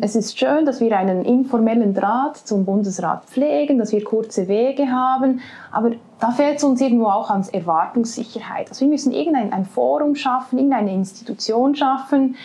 es 0.00 0.16
ist 0.16 0.38
schön, 0.38 0.64
dass 0.64 0.80
wir 0.80 0.96
einen 0.96 1.24
informellen 1.24 1.94
Draht 1.94 2.36
zum 2.36 2.64
Bundesrat 2.64 3.26
pflegen, 3.26 3.78
dass 3.78 3.92
wir 3.92 4.02
kurze 4.02 4.48
Wege 4.48 4.90
haben, 4.90 5.40
aber 5.70 5.92
da 6.20 6.30
fehlt 6.30 6.58
es 6.58 6.64
uns 6.64 6.80
irgendwo 6.80 7.06
auch 7.06 7.30
an 7.30 7.44
Erwartungssicherheit. 7.52 8.70
Also 8.70 8.82
wir 8.82 8.88
müssen 8.88 9.12
irgendein 9.12 9.52
ein 9.52 9.64
Forum 9.64 10.14
schaffen, 10.14 10.58
irgendeine 10.58 10.92
Institution 10.92 11.74
schaffen, 11.74 12.36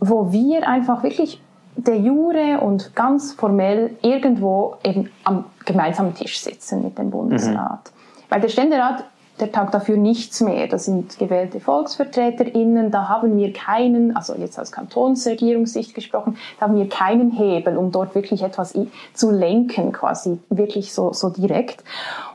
wo 0.00 0.32
wir 0.32 0.68
einfach 0.68 1.02
wirklich 1.02 1.40
der 1.76 1.98
Jure 1.98 2.60
und 2.60 2.94
ganz 2.94 3.32
formell 3.32 3.96
irgendwo 4.02 4.76
eben 4.82 5.10
am 5.24 5.44
gemeinsamen 5.64 6.14
Tisch 6.14 6.40
sitzen 6.40 6.82
mit 6.82 6.98
dem 6.98 7.10
Bundesrat. 7.10 7.90
Mhm. 7.92 8.24
Weil 8.30 8.40
der 8.40 8.48
Ständerat 8.48 9.04
der 9.40 9.52
taugt 9.52 9.74
dafür 9.74 9.96
nichts 9.96 10.40
mehr. 10.40 10.66
Das 10.66 10.86
sind 10.86 11.18
gewählte 11.18 11.60
VolksvertreterInnen, 11.60 12.90
da 12.90 13.08
haben 13.08 13.36
wir 13.36 13.52
keinen, 13.52 14.16
also 14.16 14.34
jetzt 14.34 14.58
aus 14.58 14.72
Kantonsregierungssicht 14.72 15.94
gesprochen, 15.94 16.36
da 16.58 16.66
haben 16.66 16.76
wir 16.76 16.88
keinen 16.88 17.30
Hebel, 17.30 17.76
um 17.76 17.92
dort 17.92 18.14
wirklich 18.14 18.42
etwas 18.42 18.74
zu 19.14 19.30
lenken, 19.30 19.92
quasi 19.92 20.38
wirklich 20.48 20.92
so, 20.92 21.12
so 21.12 21.30
direkt. 21.30 21.84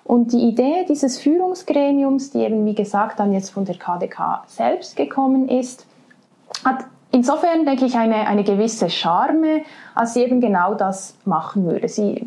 Und 0.03 0.33
die 0.33 0.43
Idee 0.47 0.85
dieses 0.87 1.19
Führungsgremiums, 1.19 2.31
die 2.31 2.39
eben 2.39 2.65
wie 2.65 2.75
gesagt 2.75 3.19
dann 3.19 3.33
jetzt 3.33 3.49
von 3.49 3.65
der 3.65 3.75
KDK 3.75 4.43
selbst 4.47 4.95
gekommen 4.95 5.47
ist, 5.47 5.85
hat 6.63 6.85
insofern, 7.11 7.65
denke 7.65 7.85
ich, 7.85 7.95
eine, 7.95 8.27
eine 8.27 8.43
gewisse 8.43 8.89
Charme, 8.89 9.61
als 9.95 10.13
sie 10.13 10.21
eben 10.21 10.41
genau 10.41 10.73
das 10.73 11.15
machen 11.25 11.65
würde. 11.65 11.87
Sie 11.87 12.25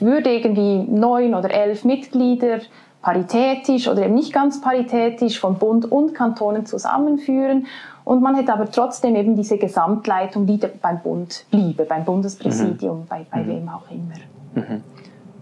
würde 0.00 0.30
irgendwie 0.30 0.78
neun 0.78 1.34
oder 1.34 1.50
elf 1.50 1.84
Mitglieder 1.84 2.60
paritätisch 3.06 3.86
oder 3.86 4.04
eben 4.04 4.16
nicht 4.16 4.32
ganz 4.32 4.60
paritätisch 4.60 5.38
von 5.38 5.58
Bund 5.58 5.84
und 5.84 6.12
Kantonen 6.12 6.66
zusammenführen. 6.66 7.68
Und 8.02 8.20
man 8.20 8.34
hätte 8.34 8.52
aber 8.52 8.68
trotzdem 8.68 9.14
eben 9.14 9.36
diese 9.36 9.58
Gesamtleitung, 9.58 10.44
die 10.44 10.58
beim 10.82 11.00
Bund 11.00 11.44
bliebe, 11.52 11.84
beim 11.84 12.04
Bundespräsidium, 12.04 13.02
mhm. 13.02 13.06
bei, 13.06 13.24
bei 13.30 13.44
mhm. 13.44 13.48
wem 13.48 13.68
auch 13.68 13.88
immer. 13.92 14.66
Mhm. 14.66 14.82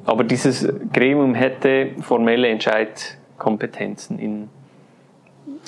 Aber 0.04 0.24
dieses 0.24 0.68
Gremium 0.92 1.34
hätte 1.34 1.92
formelle 2.02 2.48
Entscheidkompetenzen 2.48 4.18
in 4.18 4.50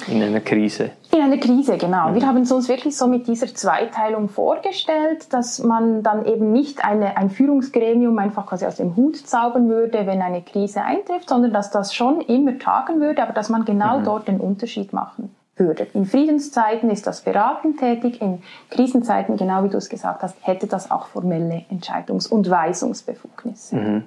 in 0.09 0.23
einer 0.23 0.41
Krise. 0.41 0.91
In 1.17 1.23
einer 1.23 1.39
Krise, 1.39 1.79
genau. 1.79 2.15
Wir 2.15 2.27
haben 2.27 2.43
es 2.43 2.53
uns 2.53 2.69
wirklich 2.69 2.95
so 2.95 3.07
mit 3.07 3.27
dieser 3.27 3.47
Zweiteilung 3.47 4.29
vorgestellt, 4.29 5.33
dass 5.33 5.61
man 5.61 6.03
dann 6.03 6.27
eben 6.27 6.53
nicht 6.53 6.85
eine, 6.85 7.17
ein 7.17 7.31
Führungsgremium 7.31 8.19
einfach 8.19 8.45
quasi 8.45 8.67
aus 8.67 8.77
dem 8.77 8.97
Hut 8.97 9.17
zaubern 9.17 9.71
würde, 9.71 10.07
wenn 10.07 10.21
eine 10.21 10.43
Krise 10.43 10.83
eintrifft, 10.83 11.31
sondern 11.31 11.55
dass 11.55 11.71
das 11.71 11.95
schon 11.95 12.21
immer 12.21 12.59
tagen 12.59 13.01
würde, 13.01 13.23
aber 13.23 13.33
dass 13.33 13.49
man 13.49 13.65
genau 13.65 14.01
mhm. 14.01 14.05
dort 14.05 14.29
den 14.29 14.41
Unterschied 14.41 14.93
machen 14.93 15.35
würde. 15.57 15.87
In 15.95 16.05
Friedenszeiten 16.05 16.91
ist 16.91 17.07
das 17.07 17.23
beratend 17.23 17.79
tätig, 17.79 18.21
in 18.21 18.43
Krisenzeiten, 18.69 19.39
genau 19.39 19.65
wie 19.65 19.71
du 19.71 19.79
es 19.79 19.89
gesagt 19.89 20.23
hast, 20.23 20.37
hätte 20.43 20.67
das 20.67 20.91
auch 20.91 21.07
formelle 21.07 21.65
Entscheidungs- 21.71 22.29
und 22.29 22.51
Weisungsbefugnisse. 22.51 23.77
Mhm. 23.77 24.03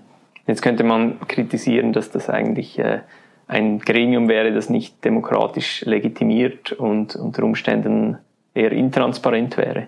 Jetzt 0.46 0.62
könnte 0.62 0.84
man 0.84 1.20
kritisieren, 1.28 1.92
dass 1.92 2.12
das 2.12 2.30
eigentlich 2.30 2.78
äh, 2.78 3.00
ein 3.50 3.80
Gremium 3.80 4.30
wäre, 4.30 4.54
das 4.54 4.70
nicht 4.70 5.04
demokratisch 5.04 5.82
legitimiert 5.82 6.72
und 6.72 7.16
unter 7.16 7.44
Umständen 7.44 8.18
eher 8.54 8.72
intransparent 8.72 9.58
wäre? 9.58 9.88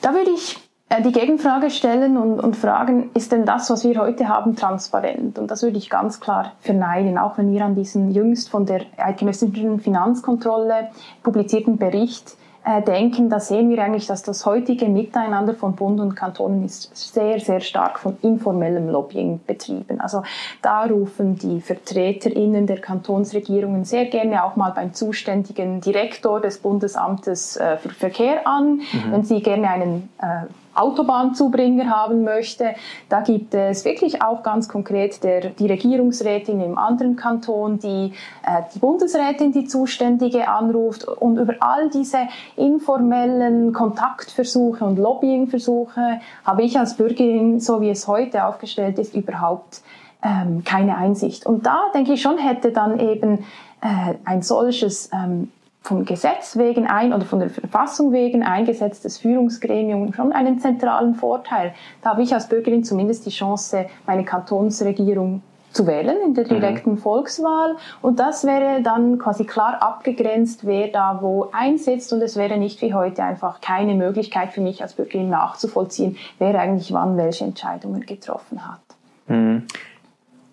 Da 0.00 0.14
würde 0.14 0.30
ich 0.30 0.56
äh, 0.88 1.02
die 1.02 1.12
Gegenfrage 1.12 1.70
stellen 1.70 2.16
und, 2.16 2.38
und, 2.38 2.56
fragen, 2.56 3.10
ist 3.14 3.32
denn 3.32 3.44
das, 3.44 3.68
was 3.68 3.84
wir 3.84 4.00
heute 4.00 4.28
haben, 4.28 4.54
transparent? 4.54 5.38
Und 5.38 5.50
das 5.50 5.62
würde 5.62 5.76
ich 5.76 5.90
ganz 5.90 6.20
klar 6.20 6.52
verneinen, 6.60 7.18
auch 7.18 7.36
wenn 7.36 7.52
wir 7.52 7.64
an 7.64 7.74
diesen 7.74 8.12
jüngst 8.12 8.48
von 8.48 8.64
der 8.64 8.82
Eidgenössischen 8.96 9.80
Finanzkontrolle 9.80 10.90
publizierten 11.22 11.78
Bericht 11.78 12.36
äh, 12.64 12.82
denken, 12.82 13.28
da 13.28 13.40
sehen 13.40 13.68
wir 13.68 13.82
eigentlich, 13.82 14.06
dass 14.06 14.22
das 14.22 14.46
heutige 14.46 14.88
Miteinander 14.88 15.54
von 15.54 15.74
Bund 15.74 16.00
und 16.00 16.14
Kantonen 16.14 16.64
ist 16.64 16.96
sehr, 16.96 17.38
sehr 17.38 17.60
stark 17.60 17.98
von 17.98 18.16
informellem 18.22 18.88
Lobbying 18.88 19.40
betrieben. 19.46 20.00
Also 20.00 20.22
da 20.62 20.84
rufen 20.84 21.36
die 21.36 21.60
VertreterInnen 21.60 22.66
der 22.66 22.80
Kantonsregierungen 22.80 23.84
sehr 23.84 24.06
gerne 24.06 24.44
auch 24.44 24.56
mal 24.56 24.70
beim 24.70 24.94
zuständigen 24.94 25.80
Direktor 25.80 26.40
des 26.40 26.58
Bundesamtes 26.58 27.56
äh, 27.56 27.76
für 27.76 27.90
Verkehr 27.90 28.46
an, 28.46 28.76
mhm. 28.76 28.82
wenn 29.10 29.24
sie 29.24 29.42
gerne 29.42 29.68
einen 29.68 30.08
äh, 30.20 30.46
Autobahnzubringer 30.74 31.88
haben 31.88 32.24
möchte. 32.24 32.74
Da 33.08 33.20
gibt 33.20 33.54
es 33.54 33.84
wirklich 33.84 34.22
auch 34.22 34.42
ganz 34.42 34.68
konkret 34.68 35.22
der, 35.22 35.50
die 35.50 35.66
Regierungsrätin 35.66 36.60
im 36.60 36.78
anderen 36.78 37.16
Kanton, 37.16 37.78
die 37.78 38.12
äh, 38.46 38.62
die 38.74 38.78
Bundesrätin, 38.78 39.52
die 39.52 39.66
Zuständige 39.66 40.48
anruft 40.48 41.06
und 41.06 41.38
über 41.38 41.54
all 41.60 41.90
diese 41.90 42.18
informellen 42.56 43.72
Kontaktversuche 43.72 44.84
und 44.84 44.98
Lobbyingversuche 44.98 46.20
habe 46.44 46.62
ich 46.62 46.78
als 46.78 46.96
Bürgerin, 46.96 47.60
so 47.60 47.80
wie 47.80 47.90
es 47.90 48.06
heute 48.08 48.44
aufgestellt 48.44 48.98
ist, 48.98 49.14
überhaupt 49.14 49.82
ähm, 50.22 50.64
keine 50.64 50.96
Einsicht. 50.96 51.46
Und 51.46 51.66
da 51.66 51.84
denke 51.94 52.14
ich 52.14 52.22
schon, 52.22 52.38
hätte 52.38 52.72
dann 52.72 52.98
eben 52.98 53.44
äh, 53.80 54.14
ein 54.24 54.42
solches 54.42 55.10
ähm, 55.12 55.50
vom 55.84 56.06
Gesetz 56.06 56.56
wegen 56.56 56.86
ein 56.86 57.12
oder 57.12 57.26
von 57.26 57.40
der 57.40 57.50
Verfassung 57.50 58.10
wegen 58.12 58.42
eingesetztes 58.42 59.18
Führungsgremium 59.18 60.14
schon 60.14 60.32
einen 60.32 60.58
zentralen 60.58 61.14
Vorteil. 61.14 61.74
Da 62.02 62.10
habe 62.10 62.22
ich 62.22 62.32
als 62.32 62.48
Bürgerin 62.48 62.84
zumindest 62.84 63.26
die 63.26 63.30
Chance, 63.30 63.86
meine 64.06 64.24
Kantonsregierung 64.24 65.42
zu 65.72 65.86
wählen 65.86 66.16
in 66.24 66.34
der 66.34 66.44
mhm. 66.44 66.48
direkten 66.48 66.90
mhm. 66.92 66.98
Volkswahl. 66.98 67.76
Und 68.00 68.18
das 68.18 68.44
wäre 68.44 68.80
dann 68.80 69.18
quasi 69.18 69.44
klar 69.44 69.82
abgegrenzt, 69.82 70.64
wer 70.64 70.88
da 70.88 71.18
wo 71.20 71.50
einsetzt. 71.52 72.14
Und 72.14 72.22
es 72.22 72.36
wäre 72.36 72.56
nicht 72.56 72.80
wie 72.80 72.94
heute 72.94 73.22
einfach 73.22 73.60
keine 73.60 73.94
Möglichkeit 73.94 74.52
für 74.52 74.62
mich 74.62 74.80
als 74.80 74.94
Bürgerin 74.94 75.28
nachzuvollziehen, 75.28 76.16
wer 76.38 76.58
eigentlich 76.58 76.94
wann 76.94 77.18
welche 77.18 77.44
Entscheidungen 77.44 78.06
getroffen 78.06 78.66
hat. 78.66 78.80
Mhm. 79.26 79.66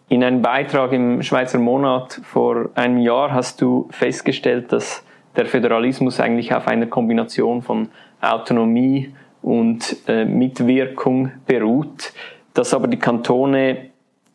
In 0.09 0.25
einem 0.25 0.41
Beitrag 0.41 0.91
im 0.91 1.23
Schweizer 1.23 1.57
Monat 1.57 2.19
vor 2.21 2.71
einem 2.75 2.97
Jahr 2.97 3.31
hast 3.31 3.61
du 3.61 3.87
festgestellt, 3.91 4.73
dass 4.73 5.05
der 5.35 5.45
Föderalismus 5.45 6.19
eigentlich 6.19 6.53
auf 6.53 6.67
einer 6.67 6.87
Kombination 6.87 7.61
von 7.61 7.89
Autonomie 8.21 9.13
und 9.41 9.95
äh, 10.07 10.25
Mitwirkung 10.25 11.31
beruht, 11.45 12.13
dass 12.53 12.73
aber 12.73 12.87
die 12.87 12.99
Kantone 12.99 13.89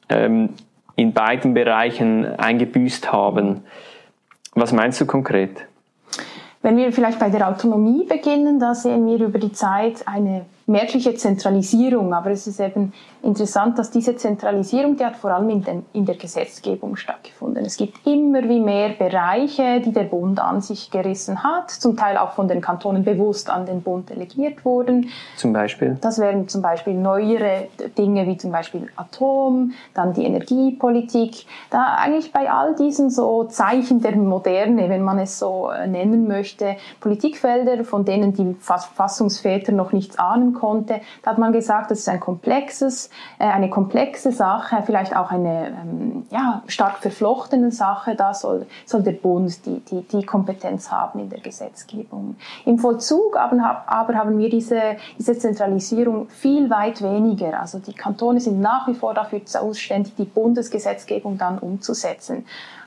ähm, 0.09 0.51
in 0.97 1.13
beiden 1.13 1.55
Bereichen 1.55 2.27
eingebüßt 2.27 3.13
haben. 3.13 3.63
Was 4.55 4.73
meinst 4.73 5.01
du 5.01 5.07
konkret? 5.07 5.67
Wenn 6.63 6.77
wir 6.79 6.91
vielleicht 6.93 7.21
bei 7.21 7.29
der 7.29 7.49
Autonomie 7.49 8.05
beginnen, 8.05 8.59
da 8.59 8.75
sehen 8.75 9.07
wir 9.07 9.25
über 9.25 9.39
die 9.39 9.53
Zeit 9.53 10.09
eine 10.09 10.47
merkliche 10.67 11.15
Zentralisierung, 11.15 12.13
aber 12.13 12.31
es 12.31 12.47
ist 12.47 12.59
eben 12.59 12.93
interessant, 13.23 13.79
dass 13.79 13.91
diese 13.91 14.17
Zentralisierung, 14.17 14.97
die 14.97 15.05
hat 15.05 15.17
vor 15.17 15.31
allem 15.31 15.49
in, 15.49 15.63
den, 15.63 15.87
in, 15.93 16.05
der 16.05 16.17
Gesetzgebung 16.17 16.97
stattgefunden. 16.97 17.65
Es 17.65 17.77
gibt 17.77 18.05
immer 18.05 18.43
wie 18.49 18.61
mehr 18.61 18.91
Bereiche, 18.91 19.81
die 19.81 19.93
der 19.93 20.05
Bund 20.05 20.41
an 20.41 20.61
sich 20.61 20.91
gerissen 20.91 21.45
hat, 21.45 21.71
zum 21.71 21.97
Teil 21.97 22.17
auch 22.17 22.33
von 22.33 22.49
den 22.49 22.61
Kantonen 22.61 23.05
bewusst 23.05 23.49
an 23.49 23.65
den 23.65 23.83
Bund 23.83 24.11
delegiert 24.11 24.65
wurden. 24.65 25.11
Zum 25.37 25.53
Beispiel? 25.53 25.99
Das 26.01 26.19
wären 26.19 26.49
zum 26.49 26.63
Beispiel 26.63 26.95
neuere 26.95 27.69
Dinge 27.97 28.27
wie 28.27 28.37
zum 28.37 28.51
Beispiel 28.51 28.89
Atom, 28.97 29.73
dann 29.95 30.15
die 30.15 30.25
Energiepolitik. 30.25 31.47
Da 31.71 31.97
eigentlich 32.01 32.33
bei 32.33 32.51
all 32.51 32.75
diesen 32.75 33.11
so 33.11 33.45
Zeichen 33.45 34.01
der 34.01 34.17
Moderne, 34.17 34.89
wenn 34.89 35.03
man 35.03 35.19
es 35.21 35.39
so 35.39 35.71
äh, 35.71 35.87
nennen 35.87 36.27
möchte, 36.27 36.77
Politikfelder, 37.01 37.85
von 37.85 38.05
denen 38.05 38.33
die 38.33 38.57
Fassungsväter 38.59 39.71
noch 39.71 39.93
nichts 39.93 40.19
ahnen 40.19 40.56
konnte, 40.59 41.01
da 41.23 41.33
hat 41.33 41.39
man 41.39 41.53
gesagt, 41.53 41.91
das 41.91 42.01
ist 42.01 42.09
ein 42.09 42.21
komplexes 42.21 43.11
äh, 43.39 43.45
eine 43.45 43.71
komplexe 43.71 44.33
Sache, 44.33 44.83
vielleicht 44.85 45.17
auch 45.17 45.31
eine 45.31 45.69
ähm, 45.69 46.27
ja, 46.31 46.63
stark 46.67 46.99
verflochtene 46.99 47.71
Sache. 47.71 48.15
Da 48.15 48.35
soll, 48.35 48.67
soll 48.85 49.03
der 49.03 49.13
Bund 49.13 49.65
die, 49.67 49.81
die, 49.81 50.03
die 50.03 50.25
Kompetenz 50.25 50.91
haben 50.91 51.21
in 51.21 51.31
der 51.31 51.41
Gesetzgebung. 51.41 52.37
Im 52.65 52.79
Vollzug 52.79 53.37
aber, 53.37 53.85
aber 53.87 54.15
haben 54.15 54.39
wir 54.39 54.51
diese, 54.51 54.97
diese 55.19 55.39
Zentralisierung 55.39 56.29
viel 56.29 56.71
weit 56.71 57.03
weniger. 57.03 57.61
Also 57.61 57.79
die 57.79 57.95
Kantone 57.95 58.41
sind 58.41 58.61
nach 58.61 58.87
wie 58.89 58.95
vor 58.95 59.15
dafür 59.15 59.45
zuständig, 59.45 60.15
die 60.17 60.25
Bundesgesetzgebung 60.25 61.39
dann 61.39 61.59
umzusetzen 61.59 62.45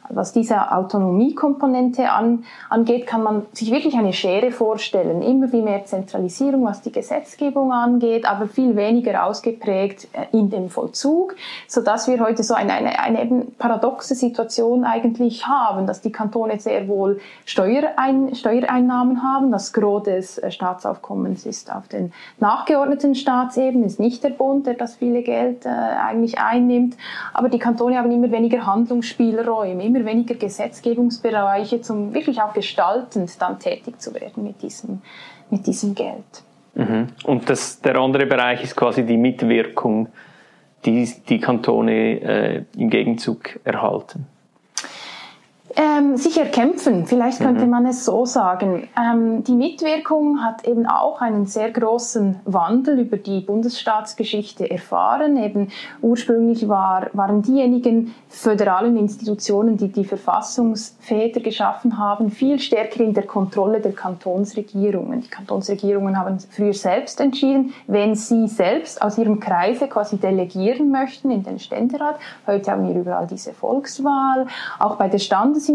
was 0.09 0.33
diese 0.33 0.71
Autonomiekomponente 0.71 2.11
an, 2.11 2.43
angeht, 2.69 3.07
kann 3.07 3.23
man 3.23 3.45
sich 3.53 3.71
wirklich 3.71 3.95
eine 3.95 4.13
Schere 4.13 4.51
vorstellen. 4.51 5.21
Immer 5.21 5.51
wie 5.51 5.61
mehr 5.61 5.85
Zentralisierung, 5.85 6.65
was 6.65 6.81
die 6.81 6.91
Gesetzgebung 6.91 7.71
angeht, 7.71 8.25
aber 8.25 8.47
viel 8.47 8.75
weniger 8.75 9.25
ausgeprägt 9.25 10.07
äh, 10.13 10.25
in 10.37 10.49
dem 10.49 10.69
Vollzug, 10.69 11.35
so 11.67 11.81
dass 11.81 12.07
wir 12.07 12.19
heute 12.19 12.43
so 12.43 12.53
eine, 12.53 12.73
eine, 12.73 12.99
eine 12.99 13.21
eben 13.21 13.55
paradoxe 13.55 14.15
Situation 14.15 14.83
eigentlich 14.83 15.47
haben, 15.47 15.87
dass 15.87 16.01
die 16.01 16.11
Kantone 16.11 16.59
sehr 16.59 16.87
wohl 16.87 17.19
Steuerein, 17.45 18.33
Steuereinnahmen 18.33 19.23
haben. 19.23 19.51
Das 19.51 19.73
Gros 19.73 20.03
des 20.03 20.37
äh, 20.37 20.51
Staatsaufkommens 20.51 21.45
ist 21.45 21.73
auf 21.73 21.87
den 21.87 22.11
nachgeordneten 22.39 23.15
Staatsebenen, 23.15 23.85
ist 23.85 23.99
nicht 23.99 24.23
der 24.23 24.29
Bund, 24.29 24.65
der 24.65 24.73
das 24.73 24.95
viele 24.95 25.21
Geld 25.21 25.65
äh, 25.65 25.69
eigentlich 25.69 26.39
einnimmt. 26.39 26.97
Aber 27.33 27.49
die 27.49 27.59
Kantone 27.59 27.97
haben 27.97 28.11
immer 28.11 28.31
weniger 28.31 28.65
Handlungsspielräume, 28.65 29.83
immer 29.83 29.98
immer 29.99 30.09
weniger 30.09 30.35
Gesetzgebungsbereiche, 30.35 31.81
zum 31.81 32.13
wirklich 32.13 32.41
auch 32.41 32.53
gestaltend 32.53 33.41
dann 33.41 33.59
tätig 33.59 33.99
zu 33.99 34.13
werden 34.13 34.43
mit 34.43 34.61
diesem, 34.61 35.01
mit 35.49 35.67
diesem 35.67 35.95
Geld. 35.95 36.43
Mhm. 36.75 37.07
Und 37.23 37.49
das, 37.49 37.81
der 37.81 37.95
andere 37.97 38.25
Bereich 38.25 38.63
ist 38.63 38.75
quasi 38.75 39.05
die 39.05 39.17
Mitwirkung, 39.17 40.07
die 40.85 41.09
die 41.27 41.39
Kantone 41.39 42.21
äh, 42.21 42.63
im 42.77 42.89
Gegenzug 42.89 43.59
erhalten. 43.63 44.27
Ähm, 45.79 46.17
sich 46.17 46.37
erkämpfen, 46.37 47.05
vielleicht 47.05 47.39
könnte 47.39 47.63
mhm. 47.63 47.71
man 47.71 47.85
es 47.85 48.03
so 48.03 48.25
sagen. 48.25 48.89
Ähm, 48.99 49.45
die 49.45 49.53
Mitwirkung 49.55 50.43
hat 50.43 50.67
eben 50.67 50.85
auch 50.85 51.21
einen 51.21 51.45
sehr 51.45 51.71
großen 51.71 52.41
Wandel 52.43 52.99
über 52.99 53.15
die 53.15 53.39
Bundesstaatsgeschichte 53.39 54.69
erfahren. 54.69 55.37
Eben 55.37 55.69
ursprünglich 56.01 56.67
war, 56.67 57.07
waren 57.13 57.43
diejenigen 57.43 58.13
föderalen 58.27 58.97
Institutionen, 58.97 59.77
die 59.77 59.87
die 59.87 60.03
Verfassungsväter 60.03 61.39
geschaffen 61.39 61.97
haben, 61.97 62.29
viel 62.29 62.59
stärker 62.59 62.99
in 62.99 63.13
der 63.13 63.25
Kontrolle 63.25 63.79
der 63.79 63.93
Kantonsregierungen. 63.93 65.21
Die 65.21 65.29
Kantonsregierungen 65.29 66.19
haben 66.19 66.39
früher 66.39 66.73
selbst 66.73 67.21
entschieden, 67.21 67.73
wenn 67.87 68.15
sie 68.15 68.49
selbst 68.49 69.01
aus 69.01 69.17
ihrem 69.17 69.39
Kreise 69.39 69.87
quasi 69.87 70.17
delegieren 70.17 70.91
möchten 70.91 71.31
in 71.31 71.43
den 71.43 71.57
Ständerat. 71.57 72.19
Heute 72.45 72.69
haben 72.69 72.85
wir 72.85 72.99
überall 72.99 73.27
diese 73.27 73.53
Volkswahl. 73.53 74.45
Auch 74.77 74.97
bei 74.97 75.07
der 75.07 75.19
Standesinitiative 75.19 75.68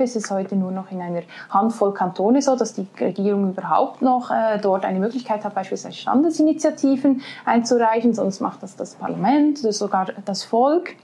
ist 0.00 0.16
es 0.16 0.30
heute 0.30 0.56
nur 0.56 0.72
noch 0.72 0.90
in 0.90 1.00
einer 1.00 1.22
Handvoll 1.50 1.92
Kantone 1.94 2.42
so, 2.42 2.56
dass 2.56 2.74
die 2.74 2.86
Regierung 3.00 3.50
überhaupt 3.50 4.02
noch 4.02 4.30
äh, 4.30 4.58
dort 4.60 4.84
eine 4.84 4.98
Möglichkeit 4.98 5.44
hat, 5.44 5.54
beispielsweise 5.54 5.96
Standesinitiativen 5.96 7.22
einzureichen. 7.44 8.14
Sonst 8.14 8.40
macht 8.40 8.62
das 8.62 8.76
das 8.76 8.94
Parlament 8.94 9.60
oder 9.60 9.72
sogar 9.72 10.06
das 10.24 10.44
Volk. 10.44 10.94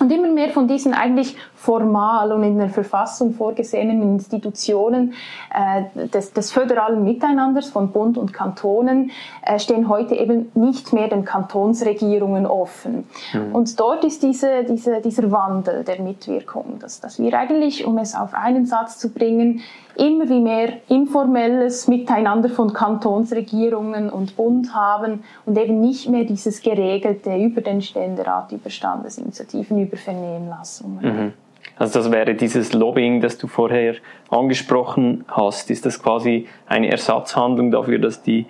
Und 0.00 0.12
immer 0.12 0.28
mehr 0.28 0.50
von 0.50 0.68
diesen 0.68 0.94
eigentlich 0.94 1.36
formal 1.56 2.30
und 2.30 2.44
in 2.44 2.56
der 2.56 2.68
Verfassung 2.68 3.32
vorgesehenen 3.32 4.00
Institutionen 4.02 5.14
äh, 5.52 6.06
des, 6.08 6.32
des 6.32 6.52
föderalen 6.52 7.02
Miteinanders 7.02 7.70
von 7.70 7.90
Bund 7.90 8.16
und 8.16 8.32
Kantonen 8.32 9.10
äh, 9.42 9.58
stehen 9.58 9.88
heute 9.88 10.14
eben 10.14 10.52
nicht 10.54 10.92
mehr 10.92 11.08
den 11.08 11.24
Kantonsregierungen 11.24 12.46
offen. 12.46 13.08
Mhm. 13.32 13.54
Und 13.54 13.80
dort 13.80 14.04
ist 14.04 14.22
diese, 14.22 14.62
diese, 14.62 15.00
dieser 15.00 15.32
Wandel 15.32 15.82
der 15.82 16.00
Mitwirkung, 16.00 16.78
dass, 16.78 17.00
dass 17.00 17.18
wir 17.18 17.36
eigentlich, 17.36 17.84
um 17.84 17.98
es 17.98 18.14
auf 18.14 18.34
einen 18.34 18.66
Satz 18.66 18.98
zu 18.98 19.08
bringen, 19.10 19.62
immer 19.98 20.28
wie 20.28 20.40
mehr 20.40 20.74
informelles 20.88 21.88
Miteinander 21.88 22.48
von 22.48 22.72
Kantonsregierungen 22.72 24.10
und 24.10 24.36
Bund 24.36 24.74
haben 24.74 25.24
und 25.44 25.58
eben 25.58 25.80
nicht 25.80 26.08
mehr 26.08 26.24
dieses 26.24 26.62
geregelte 26.62 27.36
über 27.36 27.60
den 27.60 27.82
Ständerat, 27.82 28.52
über 28.52 28.70
Standesinitiativen, 28.70 29.78
über 29.78 29.96
Vernehmlassungen. 29.96 31.04
Mhm. 31.04 31.32
Also 31.76 32.00
das 32.00 32.10
wäre 32.10 32.34
dieses 32.34 32.72
Lobbying, 32.72 33.20
das 33.20 33.38
du 33.38 33.46
vorher 33.46 33.96
angesprochen 34.30 35.24
hast. 35.28 35.70
Ist 35.70 35.84
das 35.84 36.02
quasi 36.02 36.46
eine 36.66 36.90
Ersatzhandlung 36.90 37.70
dafür, 37.70 37.98
dass 37.98 38.22
die 38.22 38.46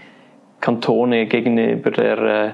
Kantone 0.60 1.26
gegenüber 1.26 1.90
der, 1.90 2.18
äh, 2.18 2.52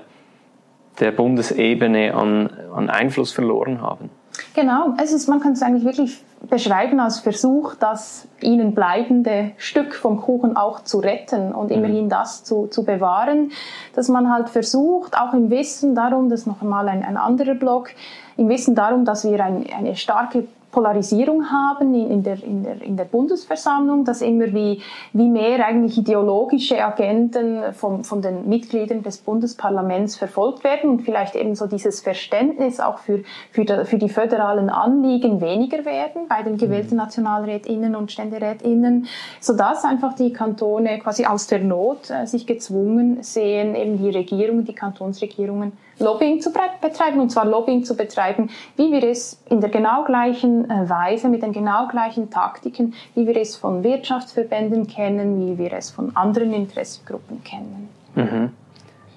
der 1.00 1.12
Bundesebene 1.12 2.14
an, 2.14 2.50
an 2.74 2.90
Einfluss 2.90 3.32
verloren 3.32 3.82
haben? 3.82 4.10
Genau, 4.54 4.94
es 5.02 5.12
ist, 5.12 5.28
man 5.28 5.40
kann 5.40 5.52
es 5.52 5.62
eigentlich 5.62 5.84
wirklich 5.84 6.22
beschreiben 6.48 7.00
als 7.00 7.20
Versuch, 7.20 7.74
das 7.74 8.28
ihnen 8.40 8.74
bleibende 8.74 9.52
Stück 9.56 9.94
vom 9.94 10.20
Kuchen 10.20 10.56
auch 10.56 10.80
zu 10.80 10.98
retten 10.98 11.52
und 11.52 11.70
mhm. 11.70 11.76
immerhin 11.76 12.08
das 12.08 12.44
zu, 12.44 12.66
zu 12.66 12.84
bewahren, 12.84 13.52
dass 13.94 14.08
man 14.08 14.32
halt 14.32 14.48
versucht, 14.50 15.18
auch 15.18 15.32
im 15.32 15.50
Wissen 15.50 15.94
darum, 15.94 16.28
das 16.28 16.40
ist 16.40 16.46
noch 16.46 16.62
einmal 16.62 16.88
ein, 16.88 17.02
ein 17.02 17.16
anderer 17.16 17.54
Block, 17.54 17.90
im 18.36 18.48
Wissen 18.48 18.74
darum, 18.74 19.04
dass 19.04 19.24
wir 19.24 19.42
ein, 19.44 19.64
eine 19.76 19.96
starke 19.96 20.46
Polarisierung 20.74 21.52
haben 21.52 21.94
in, 21.94 22.10
in, 22.10 22.22
der, 22.24 22.42
in, 22.42 22.64
der, 22.64 22.82
in 22.82 22.96
der 22.96 23.04
Bundesversammlung, 23.04 24.04
dass 24.04 24.22
immer 24.22 24.52
wie, 24.52 24.82
wie 25.12 25.28
mehr 25.28 25.64
eigentlich 25.64 25.96
ideologische 25.96 26.84
Agenten 26.84 27.72
von, 27.72 28.02
von 28.02 28.20
den 28.20 28.48
Mitgliedern 28.48 29.04
des 29.04 29.18
Bundesparlaments 29.18 30.16
verfolgt 30.16 30.64
werden 30.64 30.90
und 30.90 31.02
vielleicht 31.02 31.36
eben 31.36 31.54
so 31.54 31.68
dieses 31.68 32.00
Verständnis 32.00 32.80
auch 32.80 32.98
für, 32.98 33.22
für, 33.52 33.64
die, 33.64 33.84
für 33.84 33.98
die 33.98 34.08
föderalen 34.08 34.68
Anliegen 34.68 35.40
weniger 35.40 35.84
werden 35.84 36.22
bei 36.28 36.42
den 36.42 36.56
gewählten 36.56 36.94
mhm. 36.94 37.02
Nationalrätinnen 37.02 37.94
und 37.94 38.10
Ständerätinnen, 38.10 39.06
sodass 39.38 39.84
einfach 39.84 40.14
die 40.14 40.32
Kantone 40.32 40.98
quasi 40.98 41.24
aus 41.24 41.46
der 41.46 41.60
Not 41.60 42.10
äh, 42.10 42.26
sich 42.26 42.48
gezwungen 42.48 43.22
sehen, 43.22 43.76
eben 43.76 43.96
die 43.96 44.10
Regierung, 44.10 44.64
die 44.64 44.74
Kantonsregierungen 44.74 45.72
Lobbying 45.98 46.40
zu 46.40 46.52
betreiben, 46.52 47.20
und 47.20 47.30
zwar 47.30 47.44
Lobbying 47.44 47.84
zu 47.84 47.96
betreiben, 47.96 48.50
wie 48.76 48.92
wir 48.92 49.04
es 49.04 49.42
in 49.48 49.60
der 49.60 49.70
genau 49.70 50.04
gleichen 50.04 50.68
äh, 50.70 50.88
Weise, 50.88 51.28
mit 51.28 51.42
den 51.42 51.52
genau 51.52 51.86
gleichen 51.88 52.30
Taktiken, 52.30 52.94
wie 53.14 53.26
wir 53.26 53.36
es 53.36 53.56
von 53.56 53.84
Wirtschaftsverbänden 53.84 54.86
kennen, 54.86 55.46
wie 55.46 55.58
wir 55.58 55.72
es 55.72 55.90
von 55.90 56.14
anderen 56.16 56.52
Interessengruppen 56.52 57.42
kennen. 57.44 57.88
Mhm. 58.14 58.50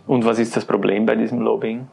Und 0.07 0.25
was 0.25 0.39
ist 0.39 0.55
das 0.55 0.65
Problem 0.65 1.05
bei 1.05 1.15
diesem 1.15 1.41
Lobbying? 1.41 1.87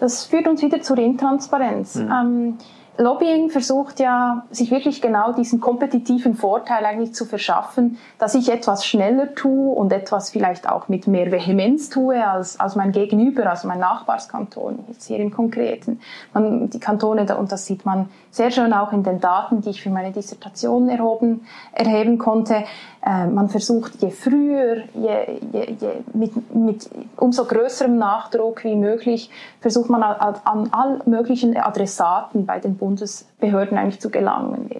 Das 0.00 0.24
führt 0.24 0.46
uns 0.46 0.62
wieder 0.62 0.80
zur 0.82 0.98
Intransparenz. 0.98 1.96
Mhm. 1.96 2.12
Ähm, 2.12 2.58
Lobbying 2.98 3.50
versucht 3.50 4.00
ja, 4.00 4.44
sich 4.50 4.70
wirklich 4.70 5.02
genau 5.02 5.32
diesen 5.32 5.60
kompetitiven 5.60 6.34
Vorteil 6.34 6.84
eigentlich 6.84 7.14
zu 7.14 7.24
verschaffen, 7.24 7.98
dass 8.18 8.34
ich 8.34 8.50
etwas 8.50 8.86
schneller 8.86 9.34
tue 9.34 9.74
und 9.74 9.92
etwas 9.92 10.30
vielleicht 10.30 10.68
auch 10.68 10.88
mit 10.88 11.06
mehr 11.06 11.30
Vehemenz 11.30 11.90
tue 11.90 12.26
als, 12.26 12.58
als 12.58 12.74
mein 12.74 12.92
Gegenüber, 12.92 13.50
also 13.50 13.68
mein 13.68 13.80
Nachbarskanton, 13.80 14.84
jetzt 14.88 15.06
hier 15.06 15.18
im 15.18 15.30
Konkreten. 15.30 16.00
Man, 16.32 16.70
die 16.70 16.80
Kantone, 16.80 17.36
und 17.36 17.52
das 17.52 17.66
sieht 17.66 17.84
man 17.84 18.08
sehr 18.30 18.50
schön 18.50 18.72
auch 18.72 18.92
in 18.92 19.02
den 19.02 19.20
Daten, 19.20 19.60
die 19.60 19.70
ich 19.70 19.82
für 19.82 19.90
meine 19.90 20.12
Dissertation 20.12 20.88
erhoben, 20.88 21.46
erheben 21.72 22.18
konnte, 22.18 22.64
äh, 23.06 23.26
man 23.26 23.48
versucht, 23.48 24.02
je 24.02 24.10
früher, 24.10 24.78
je, 24.94 25.38
je, 25.52 25.76
je 25.80 25.90
mit, 26.12 26.54
mit 26.54 26.90
umso 27.16 27.44
größerem 27.44 27.96
Nachdruck 27.96 28.64
wie 28.64 28.74
möglich, 28.74 29.30
versucht 29.60 29.88
man 29.88 30.02
an, 30.02 30.34
an 30.44 30.68
all 30.72 31.00
möglichen 31.06 31.56
Adressaten 31.56 32.46
bei 32.46 32.58
den 32.58 32.76
Bundesbehörden 32.86 33.76
eigentlich 33.76 34.00
zu 34.00 34.10
gelangen. 34.10 34.70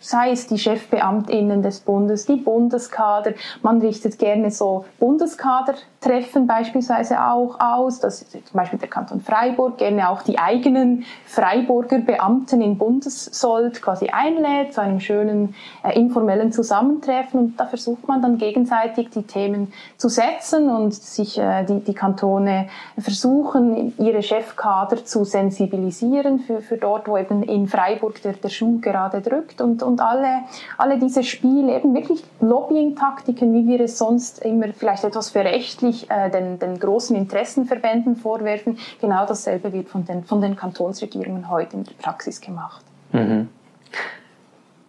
sei 0.00 0.30
es 0.30 0.46
die 0.46 0.58
Chefbeamtinnen 0.58 1.62
des 1.62 1.80
Bundes, 1.80 2.24
die 2.24 2.36
Bundeskader. 2.36 3.34
Man 3.60 3.80
richtet 3.82 4.18
gerne 4.18 4.50
so 4.50 4.86
Bundeskadertreffen 4.98 6.46
beispielsweise 6.46 7.22
auch 7.22 7.60
aus. 7.60 8.00
Das 8.00 8.22
ist 8.22 8.32
zum 8.32 8.42
Beispiel 8.54 8.78
der 8.78 8.88
Kanton 8.88 9.20
Freiburg 9.20 9.76
gerne 9.76 10.08
auch 10.08 10.22
die 10.22 10.38
eigenen 10.38 11.04
Freiburger 11.26 11.98
Beamten 11.98 12.62
in 12.62 12.78
Bundessold 12.78 13.82
quasi 13.82 14.08
einlädt 14.08 14.72
zu 14.72 14.80
einem 14.80 15.00
schönen 15.00 15.54
äh, 15.84 15.98
informellen 15.98 16.52
Zusammentreffen. 16.52 17.38
Und 17.38 17.60
da 17.60 17.66
versucht 17.66 18.08
man 18.08 18.22
dann 18.22 18.38
gegenseitig 18.38 19.10
die 19.10 19.24
Themen 19.24 19.72
zu 19.98 20.08
setzen 20.08 20.70
und 20.70 20.94
sich 20.94 21.38
äh, 21.38 21.64
die, 21.64 21.80
die 21.80 21.94
Kantone 21.94 22.68
versuchen, 22.98 23.92
ihre 23.98 24.22
Chefkader 24.22 25.04
zu 25.04 25.24
sensibilisieren 25.24 26.40
für, 26.40 26.62
für 26.62 26.78
dort, 26.78 27.08
wo 27.08 27.18
eben 27.18 27.41
in 27.42 27.66
Freiburg 27.66 28.20
der, 28.22 28.34
der 28.34 28.48
Schuh 28.48 28.80
gerade 28.80 29.20
drückt 29.20 29.60
und, 29.60 29.82
und 29.82 30.00
alle, 30.00 30.42
alle 30.78 30.98
diese 30.98 31.22
Spiele, 31.22 31.76
eben 31.76 31.94
wirklich 31.94 32.22
Lobbying-Taktiken, 32.40 33.52
wie 33.54 33.66
wir 33.66 33.80
es 33.80 33.98
sonst 33.98 34.44
immer 34.44 34.68
vielleicht 34.72 35.04
etwas 35.04 35.30
verächtlich 35.30 36.10
äh, 36.10 36.30
den, 36.30 36.58
den 36.58 36.78
großen 36.78 37.16
Interessenverbänden 37.16 38.16
vorwerfen, 38.16 38.78
genau 39.00 39.26
dasselbe 39.26 39.72
wird 39.72 39.88
von 39.88 40.04
den, 40.04 40.24
von 40.24 40.40
den 40.40 40.56
Kantonsregierungen 40.56 41.48
heute 41.48 41.76
in 41.76 41.84
der 41.84 41.94
Praxis 41.94 42.40
gemacht. 42.40 42.84
Mhm. 43.12 43.48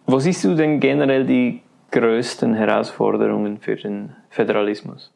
Wo 0.06 0.18
siehst 0.18 0.44
du 0.44 0.54
denn 0.54 0.80
generell 0.80 1.24
die 1.24 1.62
größten 1.90 2.54
Herausforderungen 2.54 3.58
für 3.58 3.76
den 3.76 4.14
Föderalismus? 4.28 5.13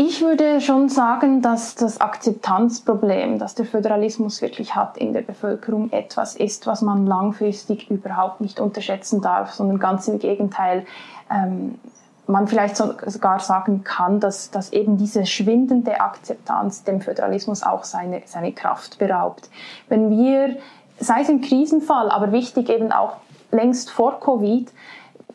Ich 0.00 0.20
würde 0.20 0.60
schon 0.60 0.88
sagen, 0.88 1.42
dass 1.42 1.74
das 1.74 2.00
Akzeptanzproblem, 2.00 3.40
das 3.40 3.56
der 3.56 3.66
Föderalismus 3.66 4.40
wirklich 4.40 4.76
hat 4.76 4.96
in 4.96 5.12
der 5.12 5.22
Bevölkerung, 5.22 5.90
etwas 5.90 6.36
ist, 6.36 6.68
was 6.68 6.82
man 6.82 7.04
langfristig 7.04 7.90
überhaupt 7.90 8.40
nicht 8.40 8.60
unterschätzen 8.60 9.22
darf, 9.22 9.54
sondern 9.54 9.80
ganz 9.80 10.06
im 10.06 10.20
Gegenteil. 10.20 10.86
Ähm, 11.28 11.80
man 12.28 12.46
vielleicht 12.46 12.76
sogar 12.76 13.40
sagen 13.40 13.82
kann, 13.82 14.20
dass, 14.20 14.52
dass 14.52 14.72
eben 14.72 14.98
diese 14.98 15.26
schwindende 15.26 16.00
Akzeptanz 16.00 16.84
dem 16.84 17.00
Föderalismus 17.00 17.64
auch 17.64 17.82
seine, 17.82 18.22
seine 18.24 18.52
Kraft 18.52 19.00
beraubt. 19.00 19.50
Wenn 19.88 20.10
wir, 20.10 20.58
sei 21.00 21.22
es 21.22 21.28
im 21.28 21.40
Krisenfall, 21.40 22.08
aber 22.08 22.30
wichtig 22.30 22.68
eben 22.68 22.92
auch 22.92 23.16
längst 23.50 23.90
vor 23.90 24.20
Covid 24.20 24.70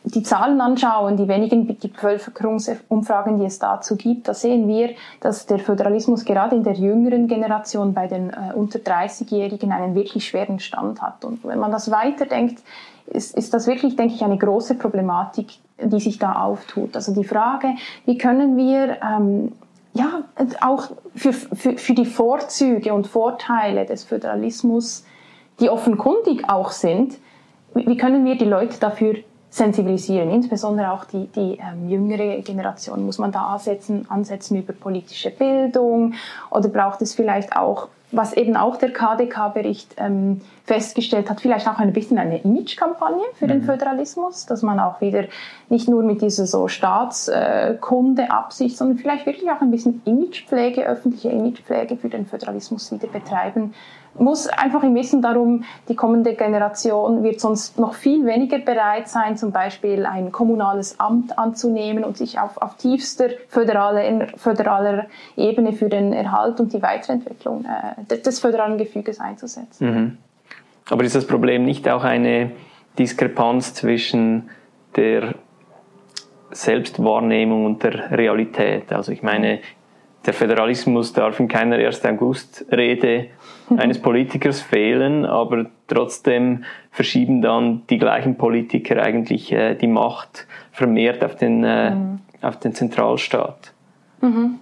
die 0.04 0.22
Zahlen 0.22 0.60
anschauen, 0.60 1.16
die 1.16 1.28
wenigen 1.28 1.66
die 1.66 1.88
Bevölkerungsumfragen, 1.88 3.38
die 3.38 3.46
es 3.46 3.58
dazu 3.58 3.96
gibt, 3.96 4.28
da 4.28 4.34
sehen 4.34 4.68
wir, 4.68 4.90
dass 5.20 5.46
der 5.46 5.58
Föderalismus 5.58 6.26
gerade 6.26 6.56
in 6.56 6.62
der 6.62 6.74
jüngeren 6.74 7.26
Generation 7.26 7.94
bei 7.94 8.06
den 8.06 8.30
äh, 8.30 8.52
unter 8.54 8.78
30-Jährigen 8.78 9.72
einen 9.72 9.94
wirklich 9.94 10.26
schweren 10.26 10.60
Stand 10.60 11.00
hat. 11.00 11.24
Und 11.24 11.42
wenn 11.44 11.58
man 11.58 11.72
das 11.72 11.90
weiterdenkt, 11.90 12.62
ist, 13.06 13.34
ist 13.34 13.54
das 13.54 13.66
wirklich, 13.66 13.96
denke 13.96 14.14
ich, 14.14 14.22
eine 14.22 14.36
große 14.36 14.74
Problematik, 14.74 15.58
die 15.82 16.00
sich 16.00 16.18
da 16.18 16.34
auftut. 16.34 16.94
Also 16.96 17.14
die 17.14 17.24
Frage, 17.24 17.68
wie 18.04 18.18
können 18.18 18.58
wir 18.58 18.98
ähm, 19.02 19.52
ja 19.94 20.22
auch 20.60 20.90
für, 21.14 21.32
für, 21.32 21.78
für 21.78 21.94
die 21.94 22.06
Vorzüge 22.06 22.92
und 22.92 23.06
Vorteile 23.06 23.86
des 23.86 24.04
Föderalismus, 24.04 25.04
die 25.60 25.70
offenkundig 25.70 26.48
auch 26.48 26.72
sind, 26.72 27.16
wie 27.74 27.96
können 27.96 28.24
wir 28.24 28.36
die 28.36 28.44
Leute 28.44 28.78
dafür 28.78 29.16
sensibilisieren, 29.54 30.30
insbesondere 30.30 30.90
auch 30.90 31.04
die, 31.04 31.28
die 31.28 31.58
ähm, 31.60 31.88
jüngere 31.88 32.40
Generation. 32.42 33.06
Muss 33.06 33.18
man 33.18 33.30
da 33.30 33.46
ansetzen, 33.46 34.04
ansetzen 34.10 34.58
über 34.58 34.72
politische 34.72 35.30
Bildung 35.30 36.14
oder 36.50 36.68
braucht 36.68 37.02
es 37.02 37.14
vielleicht 37.14 37.56
auch 37.56 37.88
was 38.10 38.32
eben 38.32 38.56
auch 38.56 38.76
der 38.76 38.92
KDK-Bericht 38.92 39.94
ähm, 39.96 40.40
festgestellt 40.64 41.30
hat, 41.30 41.40
vielleicht 41.40 41.68
auch 41.68 41.78
ein 41.78 41.92
bisschen 41.92 42.18
eine 42.18 42.42
Imagekampagne 42.42 43.22
für 43.34 43.44
mhm. 43.44 43.50
den 43.50 43.62
Föderalismus, 43.62 44.46
dass 44.46 44.62
man 44.62 44.80
auch 44.80 45.00
wieder 45.00 45.26
nicht 45.68 45.88
nur 45.88 46.02
mit 46.02 46.20
dieser 46.22 46.46
so 46.46 46.66
Staatskunde-Absicht, 46.68 48.76
sondern 48.76 48.98
vielleicht 48.98 49.26
wirklich 49.26 49.48
auch 49.50 49.60
ein 49.60 49.70
bisschen 49.70 50.02
Imagepflege, 50.04 50.84
öffentliche 50.86 51.30
Imagepflege 51.30 51.96
für 51.96 52.08
den 52.08 52.26
Föderalismus 52.26 52.90
wieder 52.90 53.06
betreiben 53.08 53.74
muss 54.18 54.46
einfach 54.46 54.82
im 54.82 54.94
Wissen 54.94 55.22
darum, 55.22 55.64
die 55.88 55.96
kommende 55.96 56.34
Generation 56.34 57.22
wird 57.22 57.40
sonst 57.40 57.78
noch 57.78 57.94
viel 57.94 58.24
weniger 58.26 58.58
bereit 58.58 59.08
sein, 59.08 59.36
zum 59.36 59.52
Beispiel 59.52 60.06
ein 60.06 60.32
kommunales 60.32 61.00
Amt 61.00 61.38
anzunehmen 61.38 62.04
und 62.04 62.16
sich 62.16 62.38
auf, 62.38 62.58
auf 62.58 62.76
tiefster 62.76 63.30
föderaler, 63.48 64.28
föderaler 64.36 65.06
Ebene 65.36 65.72
für 65.72 65.88
den 65.88 66.12
Erhalt 66.12 66.60
und 66.60 66.72
die 66.72 66.82
Weiterentwicklung 66.82 67.64
äh, 67.64 68.18
des 68.18 68.40
föderalen 68.40 68.78
Gefüges 68.78 69.20
einzusetzen. 69.20 69.86
Mhm. 69.86 70.18
Aber 70.90 71.04
ist 71.04 71.14
das 71.14 71.26
Problem 71.26 71.64
nicht 71.64 71.88
auch 71.88 72.04
eine 72.04 72.52
Diskrepanz 72.98 73.74
zwischen 73.74 74.50
der 74.96 75.34
Selbstwahrnehmung 76.50 77.64
und 77.64 77.82
der 77.82 78.10
Realität? 78.10 78.92
Also 78.92 79.12
ich 79.12 79.22
meine, 79.22 79.60
der 80.26 80.34
Föderalismus 80.34 81.12
darf 81.12 81.38
in 81.40 81.48
keiner 81.48 81.76
1. 81.76 82.04
August-Rede 82.04 83.28
eines 83.76 84.00
Politikers 84.00 84.60
fehlen, 84.60 85.24
aber 85.24 85.66
trotzdem 85.86 86.64
verschieben 86.90 87.42
dann 87.42 87.82
die 87.90 87.98
gleichen 87.98 88.36
Politiker 88.36 89.02
eigentlich 89.02 89.52
äh, 89.52 89.74
die 89.74 89.86
Macht 89.86 90.46
vermehrt 90.72 91.24
auf 91.24 91.36
den, 91.36 91.64
äh, 91.64 91.94
mhm. 91.94 92.20
auf 92.40 92.58
den 92.58 92.74
Zentralstaat. 92.74 93.72
Mhm. 94.20 94.60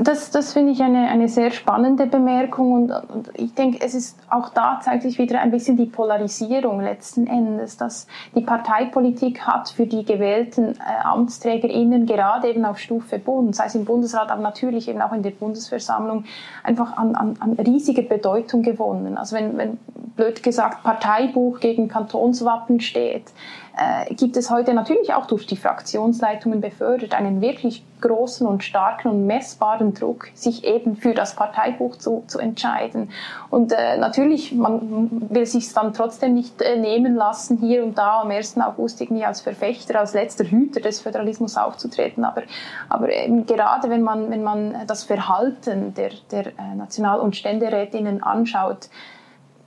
Das, 0.00 0.30
das 0.30 0.52
finde 0.52 0.72
ich 0.72 0.82
eine, 0.82 1.08
eine 1.08 1.28
sehr 1.28 1.50
spannende 1.50 2.06
Bemerkung 2.06 2.72
und, 2.72 2.90
und, 2.90 3.30
ich 3.34 3.54
denke, 3.54 3.78
es 3.80 3.94
ist 3.94 4.18
auch 4.30 4.48
da 4.48 4.80
zeigt 4.82 5.02
sich 5.02 5.18
wieder 5.18 5.40
ein 5.40 5.50
bisschen 5.50 5.76
die 5.76 5.86
Polarisierung 5.86 6.80
letzten 6.80 7.26
Endes, 7.26 7.76
dass 7.76 8.06
die 8.34 8.40
Parteipolitik 8.40 9.42
hat 9.42 9.68
für 9.68 9.86
die 9.86 10.04
gewählten 10.04 10.76
äh, 10.76 11.04
AmtsträgerInnen 11.04 12.06
gerade 12.06 12.48
eben 12.48 12.64
auf 12.64 12.78
Stufe 12.78 13.18
Bund, 13.18 13.54
sei 13.54 13.66
es 13.66 13.74
im 13.74 13.84
Bundesrat, 13.84 14.30
aber 14.30 14.42
natürlich 14.42 14.88
eben 14.88 15.02
auch 15.02 15.12
in 15.12 15.22
der 15.22 15.30
Bundesversammlung, 15.30 16.24
einfach 16.62 16.96
an, 16.96 17.14
an, 17.14 17.36
an 17.40 17.52
riesige 17.52 18.02
Bedeutung 18.02 18.62
gewonnen. 18.62 19.18
Also 19.18 19.36
wenn, 19.36 19.56
wenn 19.58 19.78
blöd 20.16 20.42
gesagt 20.42 20.82
Parteibuch 20.82 21.60
gegen 21.60 21.88
Kantonswappen 21.88 22.80
steht, 22.80 23.32
äh, 23.76 24.14
gibt 24.14 24.36
es 24.36 24.50
heute 24.50 24.72
natürlich 24.72 25.14
auch 25.14 25.26
durch 25.26 25.46
die 25.46 25.56
Fraktionsleitungen 25.56 26.60
befördert 26.60 27.12
einen 27.14 27.40
wirklich 27.40 27.84
großen 28.00 28.46
und 28.46 28.62
starken 28.62 29.08
und 29.08 29.26
messbaren 29.26 29.94
Druck, 29.94 30.28
sich 30.34 30.64
eben 30.64 30.96
für 30.96 31.14
das 31.14 31.34
Parteibuch 31.34 31.96
zu, 31.96 32.22
zu 32.28 32.38
entscheiden. 32.38 33.10
Und 33.50 33.72
äh, 33.72 33.96
natürlich, 33.96 34.52
man 34.52 35.28
will 35.30 35.46
sich 35.46 35.72
dann 35.72 35.92
trotzdem 35.92 36.34
nicht 36.34 36.62
äh, 36.62 36.76
nehmen 36.76 37.16
lassen, 37.16 37.58
hier 37.58 37.82
und 37.82 37.98
da 37.98 38.20
am 38.20 38.30
1. 38.30 38.58
August 38.58 39.00
irgendwie 39.00 39.24
als 39.24 39.40
Verfechter, 39.40 39.98
als 39.98 40.14
letzter 40.14 40.44
Hüter 40.44 40.80
des 40.80 41.00
Föderalismus 41.00 41.56
aufzutreten. 41.56 42.24
Aber, 42.24 42.42
aber 42.88 43.10
eben 43.10 43.44
gerade 43.46 43.90
wenn 43.90 44.02
man, 44.02 44.30
wenn 44.30 44.42
man 44.44 44.86
das 44.86 45.02
Verhalten 45.02 45.94
der, 45.94 46.10
der 46.30 46.46
äh, 46.46 46.74
National- 46.76 47.20
und 47.20 47.34
Ständerätinnen 47.34 48.22
anschaut, 48.22 48.88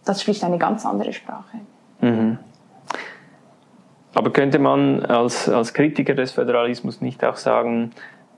das 0.05 0.21
spricht 0.21 0.43
eine 0.45 0.57
ganz 0.57 0.85
andere 0.85 1.11
Sprache. 1.11 1.57
Mhm. 1.99 2.37
Aber 4.17 4.31
könnte 4.33 4.57
man 4.57 5.05
als, 5.05 5.47
als 5.47 5.75
Kritiker 5.75 6.15
des 6.15 6.31
Föderalismus 6.31 7.01
nicht 7.01 7.23
auch 7.23 7.35
sagen, 7.35 7.91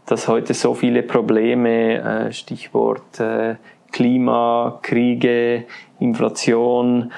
dass 0.07 0.27
heute 0.27 0.53
so 0.53 0.73
viele 0.73 1.03
Probleme, 1.03 2.27
äh, 2.27 2.33
Stichwort 2.33 3.17
äh, 3.21 3.55
Klima, 3.93 4.79
Kriege, 4.81 5.63
Inflation, 6.01 7.13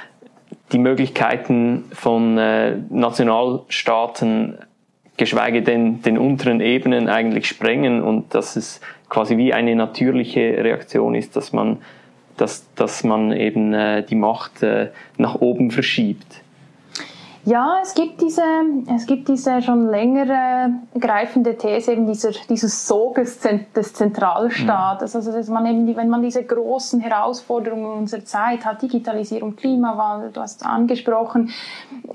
die 0.71 0.77
Möglichkeiten 0.77 1.85
von 1.91 2.37
äh, 2.37 2.77
Nationalstaaten, 2.91 4.59
geschweige 5.17 5.63
denn 5.63 6.03
den 6.03 6.19
unteren 6.19 6.61
Ebenen 6.61 7.09
eigentlich 7.09 7.47
sprengen 7.47 8.03
und 8.03 8.35
dass 8.35 8.55
es 8.55 8.79
quasi 9.09 9.37
wie 9.37 9.55
eine 9.55 9.75
natürliche 9.75 10.63
Reaktion 10.63 11.15
ist, 11.15 11.35
dass 11.35 11.51
man, 11.51 11.79
dass, 12.37 12.71
dass 12.75 13.03
man 13.03 13.31
eben 13.31 14.05
die 14.05 14.15
Macht 14.15 14.63
nach 15.17 15.35
oben 15.35 15.71
verschiebt. 15.71 16.43
Ja, 17.43 17.79
es 17.81 17.95
gibt 17.95 18.21
diese, 18.21 18.43
es 18.95 19.07
gibt 19.07 19.27
diese 19.27 19.63
schon 19.63 19.87
länger 19.89 20.81
greifende 20.99 21.57
These 21.57 21.93
eben 21.93 22.05
dieser, 22.05 22.31
dieses 22.47 22.87
Soges 22.87 23.39
des 23.39 23.93
Zentralstaates. 23.93 25.13
Mhm. 25.13 25.17
Also, 25.17 25.31
dass 25.31 25.47
man 25.47 25.65
eben, 25.65 25.95
wenn 25.95 26.09
man 26.09 26.21
diese 26.21 26.43
großen 26.43 26.99
Herausforderungen 27.01 27.99
unserer 27.99 28.23
Zeit 28.25 28.63
hat, 28.63 28.83
Digitalisierung, 28.83 29.55
Klimawandel, 29.55 30.31
du 30.31 30.41
hast 30.41 30.63
angesprochen, 30.63 31.49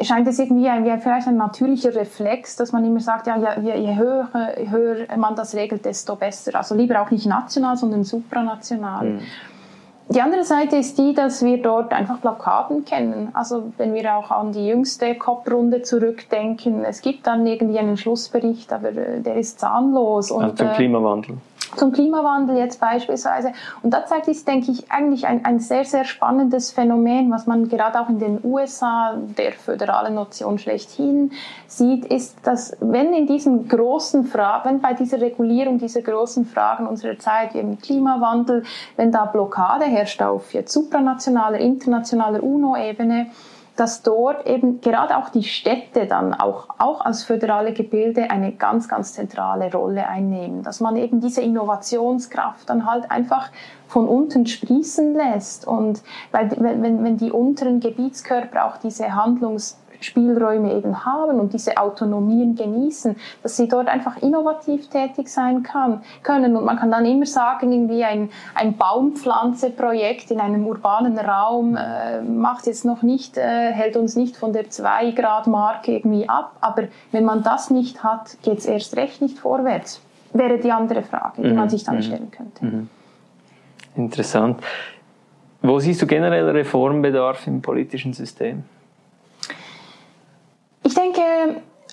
scheint 0.01 0.29
es 0.29 0.39
irgendwie 0.39 0.69
ein, 0.69 0.85
wie 0.85 0.97
vielleicht 1.01 1.27
ein 1.27 1.37
natürlicher 1.37 1.95
Reflex, 1.95 2.55
dass 2.55 2.71
man 2.71 2.85
immer 2.85 3.01
sagt, 3.01 3.27
ja, 3.27 3.59
je, 3.59 3.75
je 3.75 3.97
höher, 3.97 4.29
höher 4.71 5.17
man 5.17 5.35
das 5.35 5.55
regelt, 5.57 5.85
desto 5.85 6.15
besser. 6.15 6.55
Also 6.55 6.77
lieber 6.77 7.03
auch 7.03 7.11
nicht 7.11 7.27
national, 7.27 7.77
sondern 7.77 8.05
supranational. 8.05 9.07
Mhm. 9.07 9.21
Die 10.09 10.21
andere 10.21 10.45
Seite 10.45 10.77
ist 10.77 10.99
die, 10.99 11.15
dass 11.15 11.45
wir 11.45 11.61
dort 11.61 11.93
einfach 11.93 12.19
Blockaden 12.19 12.85
kennen. 12.85 13.31
Also 13.35 13.73
wenn 13.77 13.93
wir 13.93 14.17
auch 14.17 14.31
an 14.31 14.53
die 14.53 14.67
jüngste 14.67 15.17
COP-Runde 15.17 15.83
zurückdenken, 15.83 16.85
es 16.85 17.03
gibt 17.03 17.27
dann 17.27 17.45
irgendwie 17.47 17.79
einen 17.79 17.97
Schlussbericht, 17.97 18.73
aber 18.73 18.91
äh, 18.91 19.21
der 19.21 19.35
ist 19.37 19.59
zahnlos. 19.59 20.31
Und, 20.31 20.45
also 20.45 20.57
zum 20.57 20.69
äh, 20.69 20.75
Klimawandel 20.75 21.37
zum 21.75 21.93
Klimawandel 21.93 22.57
jetzt 22.57 22.81
beispielsweise. 22.81 23.53
Und 23.83 23.93
da 23.93 24.07
zeigt 24.07 24.27
sich, 24.27 24.45
denke 24.45 24.71
ich, 24.71 24.91
eigentlich 24.91 25.27
ein, 25.27 25.45
ein 25.45 25.59
sehr, 25.59 25.85
sehr 25.85 26.05
spannendes 26.05 26.71
Phänomen, 26.71 27.31
was 27.31 27.47
man 27.47 27.69
gerade 27.69 28.01
auch 28.01 28.09
in 28.09 28.19
den 28.19 28.41
USA, 28.45 29.17
der 29.17 29.53
föderalen 29.53 30.15
Notion 30.15 30.59
schlechthin, 30.59 31.33
sieht, 31.67 32.07
ist, 32.07 32.37
dass 32.45 32.77
wenn 32.81 33.13
in 33.13 33.27
diesen 33.27 33.69
großen 33.69 34.25
Fragen, 34.25 34.69
wenn 34.69 34.81
bei 34.81 34.95
dieser 34.95 35.21
Regulierung 35.21 35.79
dieser 35.79 36.03
großen 36.03 36.47
Fragen 36.47 36.87
unserer 36.87 37.19
Zeit, 37.19 37.55
wie 37.55 37.59
im 37.59 37.79
Klimawandel, 37.79 38.65
wenn 38.97 39.11
da 39.11 39.25
Blockade 39.25 39.85
herrscht 39.85 40.23
auf 40.23 40.53
jetzt 40.55 40.73
supranationaler, 40.73 41.59
internationaler 41.59 42.43
UNO-Ebene, 42.43 43.27
dass 43.77 44.03
dort 44.03 44.47
eben 44.47 44.81
gerade 44.81 45.17
auch 45.17 45.29
die 45.29 45.45
Städte 45.45 46.07
dann 46.07 46.35
auch, 46.35 46.69
auch 46.79 47.03
als 47.03 47.25
föderale 47.25 47.73
Gebilde 47.73 48.31
eine 48.31 48.53
ganz, 48.53 48.89
ganz 48.89 49.13
zentrale 49.13 49.71
Rolle 49.71 50.09
einnehmen. 50.09 50.63
Dass 50.63 50.81
man 50.81 50.97
eben 50.97 51.21
diese 51.21 51.43
Innovationskraft 51.43 52.69
dann 52.69 52.91
halt 52.91 53.11
einfach 53.11 53.51
von 53.87 54.09
unten 54.09 54.47
sprießen 54.47 55.15
lässt. 55.15 55.67
Und 55.67 56.03
weil, 56.33 56.51
wenn, 56.59 57.05
wenn 57.05 57.17
die 57.19 57.31
unteren 57.31 57.81
Gebietskörper 57.81 58.65
auch 58.67 58.79
diese 58.79 59.15
Handlungs 59.15 59.79
Spielräume 60.01 60.75
eben 60.75 61.05
haben 61.05 61.41
und 61.41 61.53
diese 61.53 61.77
Autonomien 61.77 62.55
genießen, 62.55 63.17
dass 63.43 63.57
sie 63.57 63.69
dort 63.69 63.89
einfach 63.89 64.23
innovativ 64.23 64.89
tätig 64.89 65.29
sein 65.29 65.63
kann, 65.63 66.03
können. 66.23 66.57
Und 66.57 66.65
man 66.65 66.77
kann 66.77 66.91
dann 66.91 67.05
immer 67.05 67.27
sagen, 67.27 67.73
irgendwie 67.73 68.05
ein, 68.05 68.31
ein 68.55 68.77
Baumpflanzeprojekt 68.77 70.31
in 70.31 70.41
einem 70.41 70.67
urbanen 70.67 71.19
Raum 71.19 71.77
äh, 71.77 72.23
macht 72.23 72.67
jetzt 72.67 72.85
noch 72.85 73.03
nicht, 73.03 73.37
äh, 73.37 73.73
hält 73.73 73.97
uns 73.97 74.17
nicht 74.17 74.37
von 74.37 74.53
der 74.53 74.71
2 74.71 75.13
Grad 75.13 75.47
Marke 75.47 75.93
irgendwie 75.93 76.29
ab. 76.29 76.53
Aber 76.61 76.85
wenn 77.13 77.25
man 77.25 77.43
das 77.43 77.71
nicht 77.71 78.03
hat, 78.03 78.37
geht 78.43 78.59
es 78.59 78.67
erst 78.67 78.97
recht 78.97 79.23
nicht 79.23 79.39
vorwärts. 79.39 80.01
Wäre 80.33 80.59
die 80.59 80.73
andere 80.73 81.03
Frage, 81.03 81.43
die 81.43 81.49
mhm. 81.49 81.57
man 81.57 81.69
sich 81.69 81.85
dann 81.85 81.97
mhm. 81.97 82.03
stellen 82.03 82.31
könnte. 82.31 82.65
Mhm. 82.65 82.89
Interessant. 83.97 84.61
Wo 85.63 85.79
siehst 85.79 86.03
du 86.03 86.07
generell 86.07 86.49
Reformbedarf 86.51 87.47
im 87.47 87.63
politischen 87.63 88.13
System? 88.13 88.65
Ich 90.87 90.95
denke, 90.95 91.21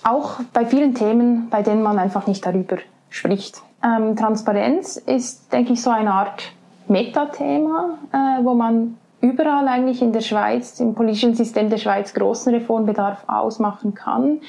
auch 0.04 0.42
bei 0.54 0.68
vielen 0.68 0.94
Themen, 0.94 1.50
bei 1.50 1.64
denen 1.64 1.82
man 1.82 1.98
einfach 1.98 2.28
nicht 2.28 2.46
darüber 2.46 2.78
spricht. 3.10 3.60
Ähm, 3.84 4.16
Transparenz 4.16 4.98
ist, 4.98 5.52
denke 5.52 5.74
ich, 5.74 5.82
so 5.82 5.90
eine 5.90 6.14
Art 6.14 6.52
Metathema, 6.88 7.98
äh, 8.12 8.44
wo 8.44 8.54
man 8.54 9.00
überall 9.20 9.68
eigentlich 9.68 10.04
in 10.04 10.14
der 10.14 10.22
Schweiz, 10.22 10.80
im 10.80 10.94
politischen 10.94 11.34
System 11.34 11.72
der 11.72 11.78
Schweiz 11.78 12.14
großen 12.14 12.54
Reformbedarf 12.54 13.24
ausmachen 13.26 13.96
kann. 13.96 14.42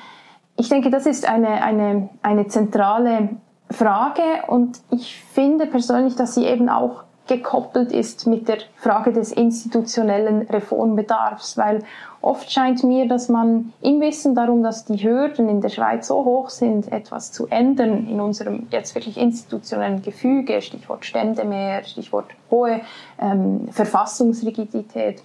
Ich 0.57 0.69
denke, 0.69 0.89
das 0.89 1.05
ist 1.05 1.27
eine, 1.27 1.63
eine, 1.63 2.09
eine 2.21 2.47
zentrale 2.47 3.29
Frage 3.71 4.21
und 4.47 4.79
ich 4.91 5.23
finde 5.33 5.65
persönlich, 5.65 6.15
dass 6.15 6.35
sie 6.35 6.45
eben 6.45 6.69
auch 6.69 7.04
gekoppelt 7.27 7.91
ist 7.91 8.27
mit 8.27 8.47
der 8.47 8.57
Frage 8.75 9.11
des 9.11 9.31
institutionellen 9.31 10.43
Reformbedarfs, 10.43 11.57
weil 11.57 11.83
oft 12.21 12.51
scheint 12.51 12.83
mir, 12.83 13.07
dass 13.07 13.29
man 13.29 13.73
im 13.81 13.99
Wissen 14.01 14.35
darum, 14.35 14.63
dass 14.63 14.85
die 14.85 15.03
Hürden 15.03 15.49
in 15.49 15.61
der 15.61 15.69
Schweiz 15.69 16.07
so 16.07 16.23
hoch 16.23 16.49
sind, 16.49 16.91
etwas 16.91 17.31
zu 17.31 17.47
ändern 17.47 18.07
in 18.07 18.19
unserem 18.19 18.67
jetzt 18.71 18.95
wirklich 18.95 19.17
institutionellen 19.17 20.01
Gefüge, 20.01 20.61
Stichwort 20.61 21.05
Ständemehr, 21.05 21.83
Stichwort 21.83 22.27
hohe 22.51 22.81
ähm, 23.19 23.67
Verfassungsrigidität, 23.71 25.21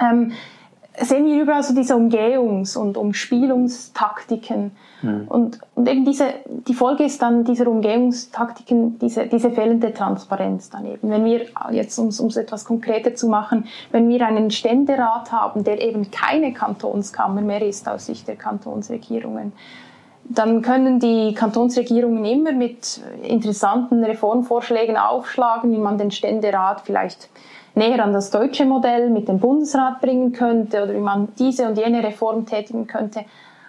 ähm, 0.00 0.32
sehen 1.00 1.26
wir 1.26 1.42
überall 1.42 1.62
so 1.62 1.74
diese 1.74 1.94
Umgehungs- 1.94 2.76
und 2.76 2.96
Umspielungstaktiken. 2.96 4.72
Mhm. 5.02 5.28
Und, 5.28 5.58
und 5.74 5.88
eben 5.88 6.04
diese, 6.04 6.34
die 6.46 6.74
Folge 6.74 7.04
ist 7.04 7.22
dann 7.22 7.44
dieser 7.44 7.68
Umgehungstaktiken, 7.68 8.98
diese, 8.98 9.26
diese 9.26 9.50
fehlende 9.50 9.92
Transparenz 9.92 10.70
daneben. 10.70 11.10
Wenn 11.10 11.24
wir, 11.24 11.46
jetzt 11.70 11.98
um 11.98 12.08
es 12.08 12.36
etwas 12.36 12.64
konkreter 12.64 13.14
zu 13.14 13.28
machen, 13.28 13.66
wenn 13.92 14.08
wir 14.08 14.26
einen 14.26 14.50
Ständerat 14.50 15.32
haben, 15.32 15.64
der 15.64 15.80
eben 15.80 16.10
keine 16.10 16.52
Kantonskammer 16.52 17.40
mehr 17.40 17.62
ist 17.62 17.88
aus 17.88 18.06
Sicht 18.06 18.28
der 18.28 18.36
Kantonsregierungen, 18.36 19.52
dann 20.30 20.60
können 20.60 21.00
die 21.00 21.32
Kantonsregierungen 21.32 22.24
immer 22.24 22.52
mit 22.52 23.00
interessanten 23.22 24.04
Reformvorschlägen 24.04 24.96
aufschlagen, 24.96 25.72
wie 25.72 25.78
man 25.78 25.96
den 25.96 26.10
Ständerat 26.10 26.82
vielleicht 26.82 27.30
näher 27.78 28.04
an 28.04 28.12
das 28.12 28.30
deutsche 28.30 28.64
Modell 28.64 29.10
mit 29.10 29.28
dem 29.28 29.38
Bundesrat 29.38 30.00
bringen 30.00 30.32
könnte 30.32 30.82
oder 30.82 30.94
wie 30.94 31.00
man 31.00 31.28
diese 31.38 31.66
und 31.66 31.78
jene 31.78 32.02
Reform 32.02 32.44
tätigen 32.44 32.86
könnte. 32.86 33.24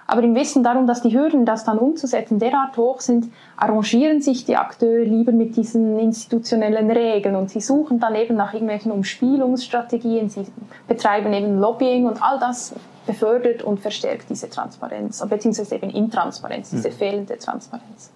Aber 0.10 0.24
im 0.24 0.34
Wissen 0.34 0.64
darum, 0.64 0.88
dass 0.88 1.04
die 1.04 1.16
Hürden, 1.16 1.46
das 1.46 1.66
dann 1.66 1.78
umzusetzen, 1.78 2.40
derart 2.40 2.76
hoch 2.78 3.00
sind, 3.00 3.32
arrangieren 3.56 4.22
sich 4.22 4.44
die 4.44 4.58
Akteure 4.58 5.04
lieber 5.04 5.32
mit 5.32 5.56
diesen 5.56 6.00
institutionellen 6.00 6.90
Regeln 6.90 7.36
und 7.36 7.52
sie 7.52 7.62
suchen 7.62 8.00
dann 8.00 8.16
eben 8.16 8.36
nach 8.36 8.56
irgendwelchen 8.56 8.92
Umspielungsstrategien, 8.92 10.30
sie 10.30 10.48
betreiben 10.88 11.32
eben 11.32 11.60
Lobbying 11.60 12.08
und 12.08 12.24
all 12.24 12.40
das 12.40 12.74
befördert 13.06 13.62
und 13.62 13.82
verstärkt 13.82 14.32
diese 14.32 14.50
Transparenz, 14.50 15.24
beziehungsweise 15.30 15.76
eben 15.76 15.92
Intransparenz, 15.92 16.72
diese 16.72 16.90
hm. 16.90 16.96
fehlende 16.96 17.38
Transparenz. 17.38 18.12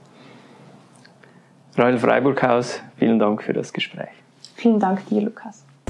Rael 1.78 2.00
Freiburghaus, 2.00 2.80
vielen 2.98 3.20
Dank 3.20 3.44
für 3.44 3.54
das 3.54 3.72
Gespräch. 3.72 4.10
Vielen 4.56 4.80
Dank 4.80 5.06
dir, 5.10 5.22
Lukas. 5.22 5.64